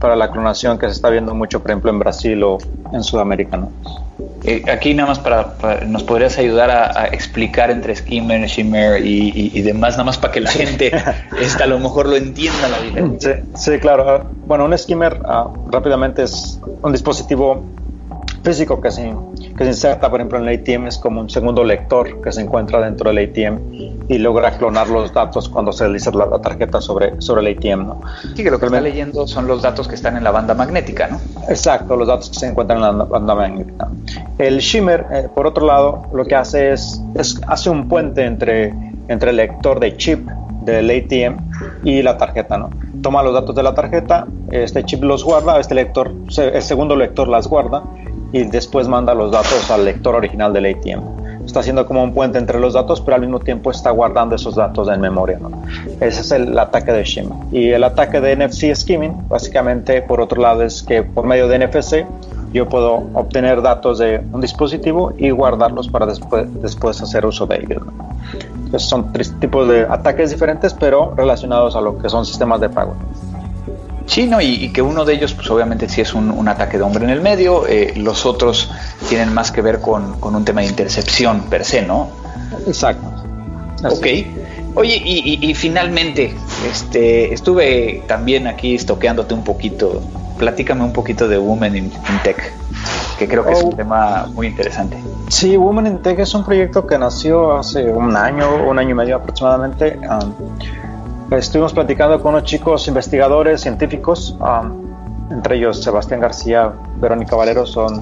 para 0.00 0.16
la 0.16 0.30
clonación 0.30 0.78
que 0.78 0.86
se 0.86 0.92
está 0.92 1.10
viendo 1.10 1.34
mucho, 1.34 1.60
por 1.60 1.70
ejemplo, 1.70 1.90
en 1.90 1.98
Brasil 1.98 2.42
o 2.42 2.58
en 2.92 3.02
Sudamérica. 3.02 3.68
Eh, 4.44 4.62
aquí 4.70 4.94
nada 4.94 5.08
más 5.08 5.18
para, 5.18 5.54
nos 5.86 6.04
podrías 6.04 6.38
ayudar 6.38 6.70
a, 6.70 7.08
explicar 7.08 7.70
entre 7.70 7.94
skimmer, 7.94 8.46
shimmer 8.46 9.04
y, 9.04 9.60
demás, 9.62 9.94
nada 9.94 10.04
más 10.04 10.18
para 10.18 10.32
que 10.32 10.40
la 10.40 10.50
gente 10.50 10.92
esta, 11.40 11.64
a 11.64 11.66
lo 11.66 11.78
mejor 11.78 12.08
lo 12.08 12.16
entienda 12.16 12.68
la 12.68 12.80
diferencia. 12.80 13.42
Sí, 13.54 13.78
claro. 13.78 14.26
Bueno, 14.46 14.64
un 14.64 14.78
skimmer 14.78 15.20
ah, 15.24 15.48
rápidamente 15.70 16.22
es 16.22 16.60
un 16.82 16.92
dispositivo 16.92 17.64
físico 18.44 18.80
que 18.80 18.90
se, 18.90 19.12
que 19.58 19.64
se 19.64 19.70
inserta, 19.70 20.08
por 20.08 20.20
ejemplo, 20.20 20.38
en 20.38 20.48
el 20.48 20.60
ATM, 20.60 20.86
es 20.86 20.98
como 20.98 21.20
un 21.20 21.28
segundo 21.28 21.64
lector 21.64 22.22
que 22.22 22.30
se 22.30 22.40
encuentra 22.40 22.80
dentro 22.80 23.12
del 23.12 23.28
ATM 23.28 24.06
y 24.08 24.18
logra 24.18 24.52
clonar 24.52 24.88
los 24.88 25.12
datos 25.12 25.48
cuando 25.48 25.72
se 25.72 25.82
realiza 25.82 26.12
la, 26.12 26.40
tarjeta 26.40 26.80
sobre, 26.80 27.20
sobre 27.20 27.40
el 27.50 27.58
ATM. 27.58 27.86
¿no? 27.88 28.00
Sí, 28.36 28.44
que 28.44 28.52
lo 28.52 28.60
que 28.60 28.66
está 28.66 28.80
leyendo 28.80 29.26
son 29.26 29.48
los 29.48 29.60
datos 29.60 29.88
que 29.88 29.96
están 29.96 30.16
en 30.16 30.22
la 30.22 30.30
banda 30.30 30.54
magnética, 30.54 31.08
¿no? 31.08 31.20
Exacto, 31.48 31.96
los 31.96 32.06
datos 32.06 32.30
que 32.30 32.38
se 32.38 32.46
encuentran 32.46 32.78
en 32.84 32.98
la 32.98 33.04
banda 33.04 33.34
magnética. 33.34 33.88
El 34.38 34.58
shimmer, 34.58 35.06
eh, 35.10 35.28
por 35.34 35.48
otro 35.48 35.66
lado, 35.66 36.04
lo 36.12 36.24
que 36.24 36.36
hace 36.36 36.70
es, 36.70 37.02
es, 37.16 37.40
hace 37.48 37.68
un 37.68 37.88
puente 37.88 38.24
entre, 38.24 38.72
entre 39.08 39.30
el 39.30 39.36
lector 39.38 39.80
de 39.80 39.96
chip 39.96 40.28
del 40.62 40.88
ATM 40.88 41.36
y 41.82 42.02
la 42.02 42.16
tarjeta, 42.16 42.58
¿no? 42.58 42.70
Toma 43.02 43.24
los 43.24 43.34
datos 43.34 43.56
de 43.56 43.64
la 43.64 43.74
tarjeta, 43.74 44.28
este 44.52 44.84
chip 44.84 45.02
los 45.02 45.24
guarda, 45.24 45.58
este 45.58 45.74
lector, 45.74 46.12
el 46.36 46.62
segundo 46.62 46.94
lector 46.94 47.26
las 47.26 47.48
guarda 47.48 47.82
y 48.32 48.44
después 48.44 48.88
manda 48.88 49.14
los 49.14 49.32
datos 49.32 49.70
al 49.70 49.84
lector 49.84 50.14
original 50.14 50.52
del 50.52 50.66
ATM. 50.66 51.44
Está 51.44 51.60
haciendo 51.60 51.86
como 51.86 52.02
un 52.02 52.12
puente 52.12 52.36
entre 52.36 52.60
los 52.60 52.74
datos, 52.74 53.00
pero 53.00 53.14
al 53.14 53.22
mismo 53.22 53.40
tiempo 53.40 53.70
está 53.70 53.90
guardando 53.90 54.36
esos 54.36 54.54
datos 54.54 54.86
en 54.88 55.00
memoria. 55.00 55.38
Ese 55.98 56.20
es 56.20 56.30
el 56.30 56.58
ataque 56.58 56.92
de 56.92 57.04
shim 57.04 57.30
Y 57.52 57.70
el 57.70 57.84
ataque 57.84 58.20
de 58.20 58.36
NFC 58.36 58.74
skimming, 58.74 59.28
básicamente, 59.28 60.02
por 60.02 60.20
otro 60.20 60.42
lado, 60.42 60.62
es 60.62 60.82
que 60.82 61.02
por 61.02 61.26
medio 61.26 61.48
de 61.48 61.66
NFC 61.66 62.04
yo 62.52 62.68
puedo 62.68 63.08
obtener 63.14 63.62
datos 63.62 63.98
de 63.98 64.22
un 64.32 64.40
dispositivo 64.40 65.12
y 65.16 65.30
guardarlos 65.30 65.88
para 65.88 66.06
después, 66.06 66.46
después 66.60 67.00
hacer 67.00 67.26
uso 67.26 67.46
de 67.46 67.56
ellos. 67.56 67.82
son 68.76 69.12
tres 69.12 69.34
tipos 69.40 69.68
de 69.68 69.82
ataques 69.82 70.30
diferentes, 70.30 70.74
pero 70.74 71.14
relacionados 71.16 71.76
a 71.76 71.80
lo 71.80 71.98
que 71.98 72.08
son 72.08 72.24
sistemas 72.24 72.60
de 72.60 72.68
pago. 72.68 72.94
Sí, 74.18 74.26
no, 74.26 74.40
y, 74.40 74.70
que 74.70 74.82
uno 74.82 75.04
de 75.04 75.14
ellos, 75.14 75.32
pues 75.32 75.48
obviamente 75.48 75.88
sí 75.88 76.00
es 76.00 76.12
un, 76.12 76.48
ataque 76.48 76.76
de 76.76 76.82
hombre 76.82 77.04
en 77.04 77.10
el 77.10 77.20
medio, 77.20 77.68
eh, 77.68 77.94
los 77.96 78.26
otros 78.26 78.68
tienen 79.08 79.32
más 79.32 79.52
que 79.52 79.62
ver 79.62 79.80
con, 79.80 80.16
un 80.20 80.44
tema 80.44 80.62
de 80.62 80.66
intercepción 80.66 81.42
per 81.42 81.64
se, 81.64 81.82
¿no? 81.82 82.08
Exacto. 82.66 83.06
Ok. 83.84 84.06
Oye, 84.74 85.00
y, 85.04 85.54
finalmente, 85.54 86.34
este, 86.68 87.32
estuve 87.32 88.02
también 88.08 88.48
aquí 88.48 88.74
estoqueándote 88.74 89.34
un 89.34 89.44
poquito. 89.44 90.02
Platícame 90.36 90.82
un 90.82 90.92
poquito 90.92 91.28
de 91.28 91.38
Women 91.38 91.76
in, 91.76 91.92
Tech, 92.24 92.52
que 93.20 93.28
creo 93.28 93.46
que 93.46 93.52
es 93.52 93.62
un 93.62 93.74
oh. 93.74 93.76
tema 93.76 94.26
muy 94.34 94.48
interesante. 94.48 94.96
Sí, 95.28 95.56
Women 95.56 95.86
in 95.86 95.98
Tech 96.02 96.18
es 96.18 96.34
un 96.34 96.44
proyecto 96.44 96.84
que 96.88 96.98
nació 96.98 97.56
hace 97.56 97.84
un 97.84 98.16
año, 98.16 98.66
un 98.68 98.80
año 98.80 98.90
y 98.90 98.94
medio 98.94 99.14
aproximadamente. 99.14 99.96
Um, 100.10 100.34
Estuvimos 101.30 101.74
platicando 101.74 102.22
con 102.22 102.32
unos 102.34 102.44
chicos 102.44 102.88
investigadores, 102.88 103.60
científicos, 103.60 104.34
um, 104.40 105.30
entre 105.30 105.56
ellos 105.56 105.82
Sebastián 105.82 106.20
García, 106.20 106.72
Verónica 106.96 107.36
Valero 107.36 107.66
son, 107.66 108.00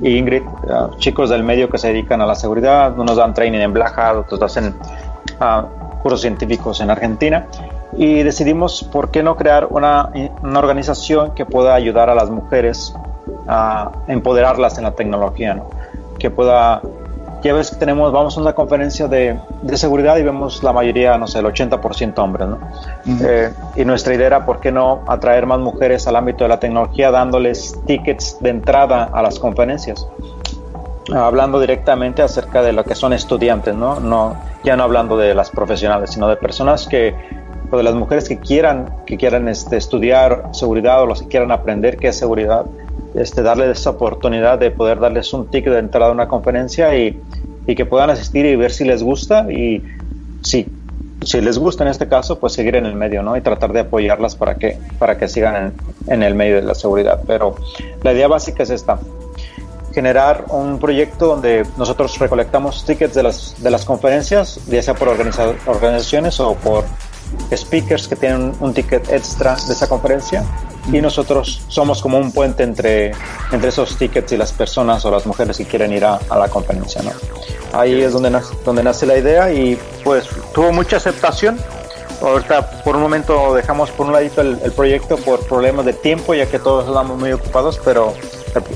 y 0.00 0.16
Ingrid, 0.16 0.42
uh, 0.42 0.96
chicos 0.98 1.28
del 1.28 1.42
medio 1.42 1.68
que 1.68 1.76
se 1.76 1.88
dedican 1.88 2.20
a 2.20 2.26
la 2.26 2.36
seguridad. 2.36 2.96
Unos 2.96 3.16
dan 3.16 3.34
training 3.34 3.58
en 3.58 3.72
Blaja, 3.72 4.16
otros 4.16 4.40
hacen 4.42 4.76
uh, 5.40 5.98
cursos 6.02 6.20
científicos 6.20 6.80
en 6.80 6.90
Argentina. 6.90 7.48
Y 7.96 8.22
decidimos, 8.22 8.84
¿por 8.84 9.10
qué 9.10 9.24
no 9.24 9.36
crear 9.36 9.66
una, 9.70 10.12
una 10.44 10.60
organización 10.60 11.34
que 11.34 11.44
pueda 11.44 11.74
ayudar 11.74 12.10
a 12.10 12.14
las 12.14 12.30
mujeres 12.30 12.94
a 13.48 13.90
empoderarlas 14.06 14.78
en 14.78 14.84
la 14.84 14.92
tecnología? 14.92 15.54
¿no? 15.54 15.68
Que 16.16 16.30
pueda 16.30 16.80
ya 17.42 17.54
ves 17.54 17.70
que 17.70 17.76
tenemos, 17.76 18.12
vamos 18.12 18.36
a 18.36 18.40
una 18.40 18.52
conferencia 18.52 19.06
de, 19.08 19.38
de 19.62 19.76
seguridad 19.76 20.16
y 20.16 20.22
vemos 20.22 20.62
la 20.62 20.72
mayoría, 20.72 21.16
no 21.18 21.26
sé, 21.26 21.38
el 21.38 21.46
80% 21.46 22.18
hombres, 22.18 22.48
¿no? 22.48 22.58
Eh, 23.06 23.52
y 23.76 23.84
nuestra 23.84 24.14
idea 24.14 24.26
era, 24.26 24.46
¿por 24.46 24.60
qué 24.60 24.72
no 24.72 25.02
atraer 25.06 25.46
más 25.46 25.60
mujeres 25.60 26.06
al 26.06 26.16
ámbito 26.16 26.44
de 26.44 26.48
la 26.48 26.60
tecnología 26.60 27.10
dándoles 27.10 27.78
tickets 27.86 28.38
de 28.40 28.50
entrada 28.50 29.10
a 29.12 29.22
las 29.22 29.38
conferencias? 29.38 30.06
Hablando 31.14 31.58
directamente 31.58 32.22
acerca 32.22 32.60
de 32.60 32.72
lo 32.72 32.84
que 32.84 32.94
son 32.94 33.12
estudiantes, 33.12 33.74
¿no? 33.74 33.98
no 34.00 34.36
ya 34.62 34.76
no 34.76 34.82
hablando 34.82 35.16
de 35.16 35.34
las 35.34 35.50
profesionales, 35.50 36.10
sino 36.10 36.28
de 36.28 36.36
personas 36.36 36.86
que, 36.86 37.14
de 37.76 37.82
las 37.82 37.94
mujeres 37.94 38.28
que 38.28 38.38
quieran, 38.38 38.88
que 39.06 39.16
quieran 39.16 39.48
este, 39.48 39.76
estudiar 39.76 40.50
seguridad 40.52 41.02
o 41.02 41.06
los 41.06 41.22
que 41.22 41.28
quieran 41.28 41.50
aprender 41.50 41.96
qué 41.98 42.08
es 42.08 42.16
seguridad 42.16 42.64
este, 43.14 43.42
darles 43.42 43.78
esa 43.78 43.90
oportunidad 43.90 44.58
de 44.58 44.70
poder 44.70 45.00
darles 45.00 45.32
un 45.32 45.46
ticket 45.48 45.72
de 45.72 45.78
entrada 45.78 46.10
a 46.10 46.12
una 46.12 46.28
conferencia 46.28 46.94
y, 46.96 47.20
y, 47.66 47.74
que 47.74 47.86
puedan 47.86 48.10
asistir 48.10 48.46
y 48.46 48.54
ver 48.56 48.70
si 48.70 48.84
les 48.84 49.02
gusta 49.02 49.50
y 49.50 49.82
si, 50.42 50.66
si 51.24 51.40
les 51.40 51.58
gusta 51.58 51.84
en 51.84 51.90
este 51.90 52.06
caso, 52.08 52.38
pues 52.38 52.52
seguir 52.52 52.76
en 52.76 52.86
el 52.86 52.94
medio, 52.94 53.22
¿no? 53.22 53.36
Y 53.36 53.40
tratar 53.40 53.72
de 53.72 53.80
apoyarlas 53.80 54.36
para 54.36 54.56
que, 54.56 54.78
para 54.98 55.18
que 55.18 55.28
sigan 55.28 55.56
en, 56.06 56.12
en 56.12 56.22
el 56.22 56.34
medio 56.34 56.56
de 56.56 56.62
la 56.62 56.74
seguridad. 56.74 57.20
Pero 57.26 57.56
la 58.02 58.12
idea 58.12 58.28
básica 58.28 58.62
es 58.62 58.70
esta, 58.70 58.98
generar 59.92 60.44
un 60.50 60.78
proyecto 60.78 61.26
donde 61.26 61.66
nosotros 61.76 62.18
recolectamos 62.18 62.84
tickets 62.84 63.14
de 63.14 63.22
las, 63.22 63.60
de 63.60 63.70
las 63.70 63.84
conferencias, 63.84 64.60
ya 64.66 64.82
sea 64.82 64.94
por 64.94 65.08
organizaciones 65.08 66.38
o 66.40 66.54
por 66.54 66.84
speakers 67.56 68.08
que 68.08 68.16
tienen 68.16 68.54
un 68.60 68.74
ticket 68.74 69.10
extra 69.10 69.56
de 69.66 69.72
esa 69.72 69.88
conferencia 69.88 70.44
y 70.92 71.00
nosotros 71.00 71.62
somos 71.68 72.00
como 72.00 72.18
un 72.18 72.32
puente 72.32 72.62
entre, 72.62 73.12
entre 73.52 73.68
esos 73.68 73.96
tickets 73.96 74.32
y 74.32 74.36
las 74.36 74.52
personas 74.52 75.04
o 75.04 75.10
las 75.10 75.26
mujeres 75.26 75.58
que 75.58 75.64
quieren 75.64 75.92
ir 75.92 76.04
a, 76.04 76.18
la 76.30 76.48
conferencia. 76.48 77.02
¿no? 77.02 77.12
Ahí 77.72 78.00
es 78.02 78.12
donde 78.12 78.30
nace, 78.30 78.54
donde 78.64 78.82
nace 78.82 79.06
la 79.06 79.18
idea 79.18 79.52
y 79.52 79.78
pues 80.04 80.24
tuvo 80.54 80.72
mucha 80.72 80.96
aceptación. 80.96 81.58
Ahorita 82.22 82.82
por 82.82 82.96
un 82.96 83.02
momento 83.02 83.54
dejamos 83.54 83.90
por 83.90 84.06
un 84.06 84.12
ladito 84.12 84.40
el, 84.40 84.72
proyecto 84.72 85.16
por 85.18 85.46
problemas 85.46 85.84
de 85.84 85.92
tiempo, 85.92 86.34
ya 86.34 86.46
que 86.46 86.58
todos 86.58 86.88
estamos 86.88 87.18
muy 87.18 87.32
ocupados, 87.32 87.80
pero 87.84 88.14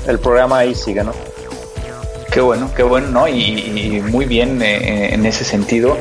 el, 0.07 0.19
programa 0.19 0.59
ahí 0.59 0.75
sigue, 0.75 1.03
¿no? 1.03 1.11
Qué 2.31 2.39
bueno, 2.39 2.69
qué 2.75 2.83
bueno, 2.83 3.09
¿no? 3.09 3.27
Y, 3.27 4.01
muy 4.09 4.25
bien 4.25 4.61
eh, 4.61 5.13
en 5.13 5.25
ese 5.25 5.43
sentido. 5.43 5.97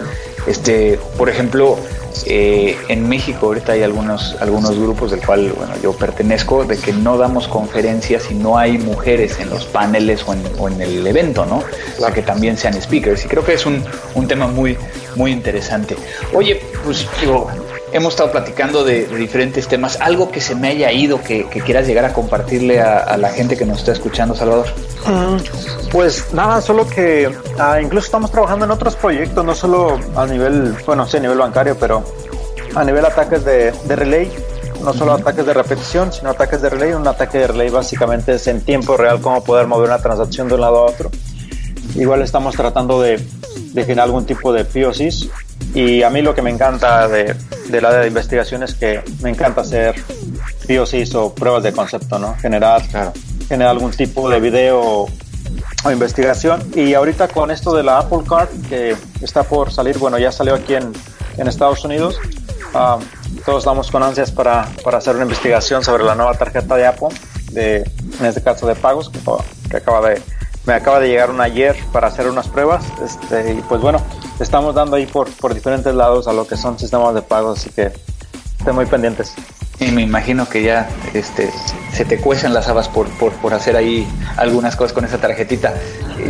Este, 0.46 0.98
por 1.16 1.28
ejemplo, 1.28 1.78
eh, 2.26 2.76
en 2.88 3.08
México 3.08 3.46
ahorita 3.46 3.72
hay 3.72 3.82
algunos, 3.82 4.36
algunos 4.40 4.78
grupos 4.78 5.10
del 5.10 5.24
cual 5.24 5.52
bueno, 5.52 5.72
yo 5.82 5.92
pertenezco, 5.92 6.64
de 6.64 6.76
que 6.78 6.92
no 6.92 7.16
damos 7.16 7.48
conferencias 7.48 8.24
si 8.24 8.34
no 8.34 8.58
hay 8.58 8.78
mujeres 8.78 9.38
en 9.40 9.50
los 9.50 9.64
paneles 9.64 10.24
o 10.26 10.68
en, 10.68 10.80
el 10.80 11.06
evento, 11.06 11.46
¿no? 11.46 11.58
O 11.58 12.00
sea, 12.00 12.12
que 12.12 12.22
también 12.22 12.56
sean 12.56 12.80
speakers. 12.80 13.24
Y 13.24 13.28
creo 13.28 13.44
que 13.44 13.54
es 13.54 13.66
un, 13.66 13.84
un 14.14 14.28
tema 14.28 14.46
muy, 14.46 14.76
muy 15.16 15.32
interesante. 15.32 15.96
Oye, 16.34 16.60
pues 16.84 17.06
digo, 17.20 17.48
hemos 17.92 18.14
estado 18.14 18.30
platicando 18.32 18.84
de, 18.84 19.06
diferentes 19.06 19.68
temas. 19.68 20.00
¿Algo 20.00 20.30
que 20.30 20.40
se 20.40 20.54
me 20.54 20.68
haya 20.68 20.90
ido 20.92 21.22
que, 21.22 21.46
quieras 21.64 21.86
llegar 21.86 22.04
a 22.04 22.12
compartirle 22.12 22.80
a, 22.80 23.16
la 23.16 23.30
gente 23.30 23.56
que 23.56 23.64
nos 23.64 23.78
está 23.78 23.92
escuchando, 23.92 24.34
Salvador? 24.34 24.66
Mm, 25.06 25.90
pues 25.90 26.32
nada, 26.32 26.60
solo 26.60 26.88
que 26.88 27.30
ah, 27.58 27.80
incluso 27.80 28.06
estamos 28.06 28.30
trabajando 28.30 28.64
en 28.64 28.70
otros 28.70 28.96
proyectos, 28.96 29.44
no 29.44 29.54
solo 29.54 29.98
a 30.16 30.26
nivel, 30.26 30.74
bueno, 30.86 31.06
sí, 31.06 31.18
a 31.18 31.20
nivel 31.20 31.38
bancario, 31.38 31.76
pero 31.78 32.02
a 32.74 32.84
nivel 32.84 33.04
ataques 33.04 33.44
de, 33.44 33.72
relay. 33.88 34.30
No 34.82 34.92
solo 34.92 35.12
ataques 35.12 35.46
de 35.46 35.54
repetición, 35.54 36.12
sino 36.12 36.30
ataques 36.30 36.60
de 36.60 36.68
relay. 36.68 36.92
Un 36.92 37.06
ataque 37.06 37.38
de 37.38 37.46
relay 37.46 37.68
básicamente 37.68 38.34
es 38.34 38.46
en 38.48 38.62
tiempo 38.62 38.96
real 38.96 39.20
cómo 39.20 39.44
poder 39.44 39.68
mover 39.68 39.88
una 39.88 39.98
transacción 39.98 40.48
de 40.48 40.54
un 40.54 40.60
lado 40.60 40.78
a 40.78 40.90
otro. 40.90 41.08
Igual 41.94 42.22
estamos 42.22 42.56
tratando 42.56 43.00
de, 43.00 43.24
de 43.54 43.82
generar 43.82 44.06
algún 44.06 44.26
tipo 44.26 44.52
de 44.52 44.64
POCs 44.64 45.28
y 45.74 46.02
a 46.02 46.10
mí 46.10 46.22
lo 46.22 46.34
que 46.34 46.42
me 46.42 46.50
encanta 46.50 47.08
de, 47.08 47.34
del 47.68 47.84
área 47.84 48.00
de 48.00 48.08
investigación 48.08 48.62
es 48.62 48.74
que 48.74 49.02
me 49.22 49.30
encanta 49.30 49.62
hacer 49.62 49.94
POCs 50.66 51.14
o 51.14 51.34
pruebas 51.34 51.62
de 51.62 51.72
concepto, 51.72 52.18
¿no? 52.18 52.36
Generar, 52.36 52.82
generar 53.48 53.70
algún 53.70 53.90
tipo 53.90 54.28
de 54.28 54.40
video 54.40 55.06
o 55.84 55.90
investigación. 55.90 56.62
Y 56.74 56.94
ahorita 56.94 57.28
con 57.28 57.50
esto 57.50 57.74
de 57.74 57.82
la 57.82 57.98
Apple 57.98 58.20
Card, 58.28 58.48
que 58.68 58.96
está 59.20 59.42
por 59.44 59.72
salir, 59.72 59.98
bueno, 59.98 60.18
ya 60.18 60.30
salió 60.30 60.54
aquí 60.54 60.74
en, 60.74 60.92
en 61.38 61.48
Estados 61.48 61.84
Unidos, 61.84 62.18
ah, 62.74 62.98
todos 63.44 63.58
estamos 63.58 63.90
con 63.90 64.02
ansias 64.02 64.30
para, 64.30 64.68
para, 64.84 64.98
hacer 64.98 65.14
una 65.14 65.24
investigación 65.24 65.82
sobre 65.82 66.04
la 66.04 66.14
nueva 66.14 66.34
tarjeta 66.34 66.76
de 66.76 66.86
Apple, 66.86 67.08
de, 67.50 67.76
en 68.20 68.26
este 68.26 68.42
caso 68.42 68.66
de 68.66 68.74
pagos, 68.74 69.08
que, 69.08 69.18
que 69.70 69.76
acaba 69.78 70.10
de, 70.10 70.22
me 70.66 70.74
acaba 70.74 71.00
de 71.00 71.08
llegar 71.08 71.30
una 71.30 71.44
ayer 71.44 71.76
para 71.92 72.08
hacer 72.08 72.28
unas 72.28 72.48
pruebas. 72.48 72.84
Este, 73.04 73.54
y 73.54 73.60
pues 73.62 73.80
bueno, 73.80 74.00
estamos 74.40 74.74
dando 74.74 74.96
ahí 74.96 75.06
por, 75.06 75.30
por 75.30 75.54
diferentes 75.54 75.94
lados 75.94 76.28
a 76.28 76.32
lo 76.32 76.46
que 76.46 76.56
son 76.56 76.78
sistemas 76.78 77.14
de 77.14 77.22
pago, 77.22 77.52
así 77.52 77.70
que 77.70 77.92
estén 78.58 78.74
muy 78.74 78.86
pendientes. 78.86 79.34
Y 79.80 79.90
me 79.90 80.02
imagino 80.02 80.48
que 80.48 80.62
ya 80.62 80.88
este, 81.12 81.50
se 81.92 82.04
te 82.04 82.18
cuecen 82.18 82.54
las 82.54 82.68
habas 82.68 82.88
por, 82.88 83.08
por, 83.18 83.32
por, 83.32 83.52
hacer 83.52 83.74
ahí 83.74 84.06
algunas 84.36 84.76
cosas 84.76 84.92
con 84.92 85.04
esa 85.04 85.18
tarjetita. 85.18 85.74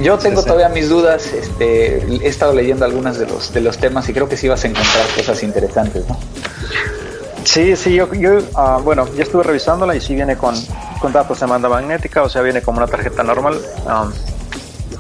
Yo 0.03 0.17
tengo 0.17 0.43
todavía 0.43 0.71
mis 0.71 0.89
dudas, 0.89 1.27
este, 1.27 1.99
he 1.99 2.29
estado 2.29 2.55
leyendo 2.55 2.87
algunas 2.87 3.19
de 3.19 3.27
los, 3.27 3.53
de 3.53 3.61
los 3.61 3.77
temas 3.77 4.09
y 4.09 4.15
creo 4.15 4.29
que 4.29 4.39
sí 4.39 4.49
vas 4.49 4.65
a 4.65 4.69
encontrar 4.69 5.05
cosas 5.15 5.43
interesantes, 5.43 6.09
¿no? 6.09 6.19
Sí, 7.45 7.77
sí, 7.77 7.95
yo, 7.95 8.11
yo 8.15 8.39
ah, 8.55 8.81
bueno, 8.83 9.07
ya 9.15 9.25
estuve 9.25 9.43
revisándola 9.43 9.95
y 9.95 10.01
sí 10.01 10.15
viene 10.15 10.37
con, 10.37 10.55
con 11.03 11.13
datos 11.13 11.41
de 11.41 11.47
banda 11.47 11.69
magnética, 11.69 12.23
o 12.23 12.29
sea, 12.29 12.43
viene 12.43 12.63
como 12.63 12.79
una 12.79 12.87
tarjeta 12.87 13.25
normal. 13.25 13.61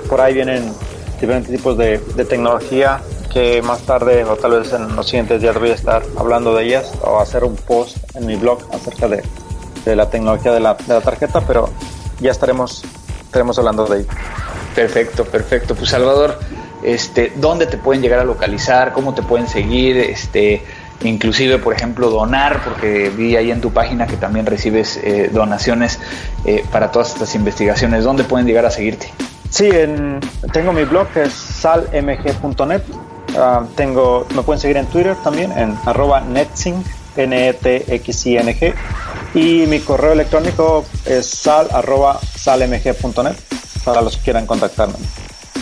Por 0.08 0.20
ahí 0.20 0.34
vienen 0.34 0.74
diferentes 1.20 1.48
tipos 1.48 1.78
de, 1.78 1.98
tecnología 2.28 3.00
que 3.32 3.62
más 3.62 3.82
tarde 3.82 4.24
o 4.24 4.36
tal 4.36 4.58
vez 4.60 4.72
en 4.72 4.96
los 4.96 5.06
siguientes 5.06 5.40
días 5.40 5.56
voy 5.58 5.70
a 5.70 5.74
estar 5.74 6.02
hablando 6.18 6.56
de 6.56 6.64
ellas 6.64 6.92
o 7.02 7.20
hacer 7.20 7.44
un 7.44 7.54
post 7.54 7.96
en 8.16 8.26
mi 8.26 8.34
blog 8.34 8.58
acerca 8.74 9.06
de, 9.06 9.94
la 9.94 10.10
tecnología 10.10 10.52
de 10.52 10.58
la, 10.58 10.76
tarjeta, 10.76 11.40
pero 11.46 11.70
ya 12.20 12.32
estaremos, 12.32 12.84
estaremos 13.22 13.56
hablando 13.60 13.86
de 13.86 14.00
ello. 14.00 14.08
Perfecto, 14.74 15.24
perfecto. 15.24 15.76
Pues 15.76 15.90
Salvador, 15.90 16.36
este, 16.82 17.32
¿dónde 17.36 17.66
te 17.66 17.78
pueden 17.78 18.02
llegar 18.02 18.18
a 18.18 18.24
localizar? 18.24 18.92
¿Cómo 18.92 19.14
te 19.14 19.22
pueden 19.22 19.46
seguir? 19.46 19.98
Este, 19.98 20.64
inclusive, 21.02 21.58
por 21.58 21.74
ejemplo, 21.74 22.10
donar, 22.10 22.62
porque 22.64 23.10
vi 23.10 23.36
ahí 23.36 23.50
en 23.50 23.60
tu 23.60 23.72
página 23.72 24.06
que 24.06 24.16
también 24.16 24.46
recibes 24.46 24.98
eh, 25.02 25.30
donaciones 25.32 25.98
eh, 26.44 26.64
para 26.70 26.90
todas 26.90 27.12
estas 27.12 27.34
investigaciones. 27.34 28.04
¿Dónde 28.04 28.24
pueden 28.24 28.46
llegar 28.46 28.66
a 28.66 28.70
seguirte? 28.70 29.12
Sí, 29.50 29.68
tengo 30.52 30.72
mi 30.72 30.84
blog 30.84 31.08
que 31.08 31.24
es 31.24 31.32
salmg.net. 31.32 32.82
Ah, 33.36 33.64
tengo, 33.76 34.26
me 34.34 34.42
pueden 34.42 34.60
seguir 34.60 34.76
en 34.76 34.86
Twitter 34.86 35.16
también 35.22 35.52
en 35.52 35.76
arroba 35.86 36.20
netsing, 36.20 36.82
n 37.16 37.48
e 37.48 37.52
t 37.52 37.84
x 37.94 38.26
i 38.26 38.36
n 38.36 38.54
g 38.54 38.74
y 39.34 39.66
mi 39.66 39.80
correo 39.80 40.12
electrónico 40.12 40.84
es 41.06 41.26
sal 41.26 41.68
salmg.net 42.36 43.36
para 43.84 44.02
los 44.02 44.16
que 44.16 44.22
quieran 44.24 44.46
contactarme. 44.46 44.94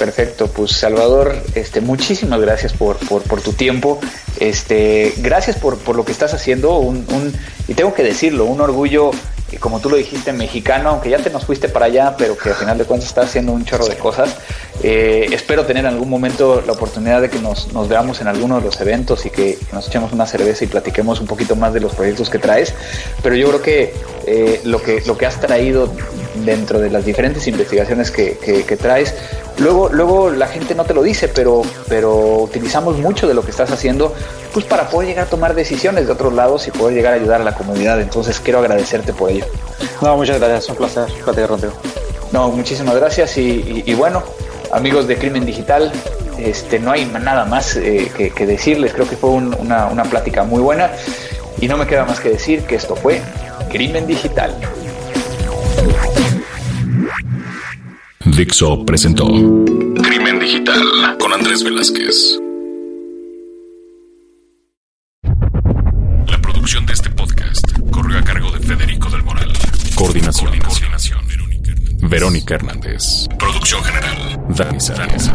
Perfecto, 0.00 0.46
pues 0.46 0.72
Salvador, 0.72 1.36
este, 1.54 1.82
muchísimas 1.82 2.40
gracias 2.40 2.72
por, 2.72 2.96
por, 2.96 3.42
tu 3.42 3.52
tiempo, 3.52 4.00
este, 4.38 5.12
gracias 5.18 5.56
por, 5.56 5.76
por, 5.76 5.94
lo 5.94 6.06
que 6.06 6.12
estás 6.12 6.32
haciendo, 6.32 6.78
un, 6.78 7.34
y 7.68 7.74
tengo 7.74 7.92
que 7.92 8.02
decirlo, 8.02 8.46
un 8.46 8.62
orgullo 8.62 9.10
como 9.58 9.80
tú 9.80 9.90
lo 9.90 9.96
dijiste, 9.96 10.32
mexicano, 10.32 10.90
aunque 10.90 11.10
ya 11.10 11.18
te 11.18 11.28
nos 11.30 11.44
fuiste 11.44 11.68
para 11.68 11.86
allá, 11.86 12.14
pero 12.16 12.38
que 12.38 12.50
al 12.50 12.54
final 12.54 12.78
de 12.78 12.84
cuentas 12.84 13.08
estás 13.08 13.26
haciendo 13.26 13.52
un 13.52 13.64
chorro 13.64 13.86
de 13.86 13.96
cosas. 13.96 14.36
Eh, 14.82 15.28
espero 15.32 15.66
tener 15.66 15.84
en 15.84 15.92
algún 15.92 16.08
momento 16.08 16.62
la 16.66 16.72
oportunidad 16.72 17.20
de 17.20 17.28
que 17.28 17.38
nos, 17.38 17.68
veamos 17.88 18.20
en 18.20 18.28
alguno 18.28 18.56
de 18.56 18.62
los 18.62 18.80
eventos 18.80 19.26
y 19.26 19.30
que, 19.30 19.58
nos 19.72 19.88
echemos 19.88 20.12
una 20.12 20.26
cerveza 20.26 20.64
y 20.64 20.68
platiquemos 20.68 21.20
un 21.20 21.26
poquito 21.26 21.56
más 21.56 21.74
de 21.74 21.80
los 21.80 21.94
proyectos 21.94 22.30
que 22.30 22.38
traes. 22.38 22.74
Pero 23.22 23.36
yo 23.36 23.48
creo 23.48 23.62
que, 23.62 23.94
eh, 24.26 24.60
lo, 24.64 24.82
que 24.82 25.02
lo 25.06 25.18
que 25.18 25.26
has 25.26 25.40
traído 25.40 25.92
dentro 26.44 26.78
de 26.78 26.90
las 26.90 27.04
diferentes 27.04 27.46
investigaciones 27.46 28.10
que, 28.10 28.38
que 28.38 28.76
traes, 28.76 29.14
Luego, 29.60 29.90
luego 29.90 30.30
la 30.30 30.46
gente 30.46 30.74
no 30.74 30.84
te 30.84 30.94
lo 30.94 31.02
dice, 31.02 31.28
pero, 31.28 31.60
pero 31.86 32.38
utilizamos 32.38 32.96
mucho 32.96 33.28
de 33.28 33.34
lo 33.34 33.42
que 33.42 33.50
estás 33.50 33.70
haciendo 33.70 34.14
pues 34.54 34.64
para 34.64 34.88
poder 34.88 35.08
llegar 35.08 35.26
a 35.26 35.30
tomar 35.30 35.54
decisiones 35.54 36.06
de 36.06 36.12
otros 36.12 36.32
lados 36.32 36.66
y 36.66 36.70
poder 36.70 36.94
llegar 36.94 37.12
a 37.12 37.16
ayudar 37.16 37.42
a 37.42 37.44
la 37.44 37.54
comunidad. 37.54 38.00
Entonces 38.00 38.40
quiero 38.40 38.60
agradecerte 38.60 39.12
por 39.12 39.30
ello. 39.30 39.44
No, 40.00 40.16
muchas 40.16 40.38
gracias, 40.38 40.70
un 40.70 40.76
placer 40.76 41.04
platicar 41.24 41.48
contigo. 41.48 41.72
No, 42.32 42.48
muchísimas 42.48 42.96
gracias 42.96 43.36
y, 43.36 43.92
bueno, 43.94 44.22
amigos 44.72 45.06
de 45.06 45.16
Crimen 45.16 45.44
Digital, 45.44 45.92
este, 46.38 46.78
no 46.78 46.92
hay 46.92 47.04
nada 47.06 47.44
más 47.44 47.76
eh, 47.76 48.10
que, 48.16 48.46
decirles, 48.46 48.92
creo 48.94 49.08
que 49.08 49.16
fue 49.16 49.30
una, 49.30 49.86
una 49.86 50.04
plática 50.04 50.44
muy 50.44 50.60
buena 50.60 50.90
y 51.60 51.68
no 51.68 51.76
me 51.76 51.86
queda 51.86 52.04
más 52.04 52.20
que 52.20 52.30
decir 52.30 52.62
que 52.62 52.76
esto 52.76 52.96
fue 52.96 53.20
Crimen 53.70 54.06
Digital. 54.06 54.56
Dixo 58.24 58.84
presentó 58.86 59.26
Crimen 59.26 60.38
Digital 60.40 61.16
con 61.18 61.32
Andrés 61.32 61.62
Velázquez. 61.62 62.40
Hernández. 72.50 73.28
Producción 73.38 73.82
general. 73.84 74.40
Dani 74.48 74.80
Sánchez. 74.80 75.30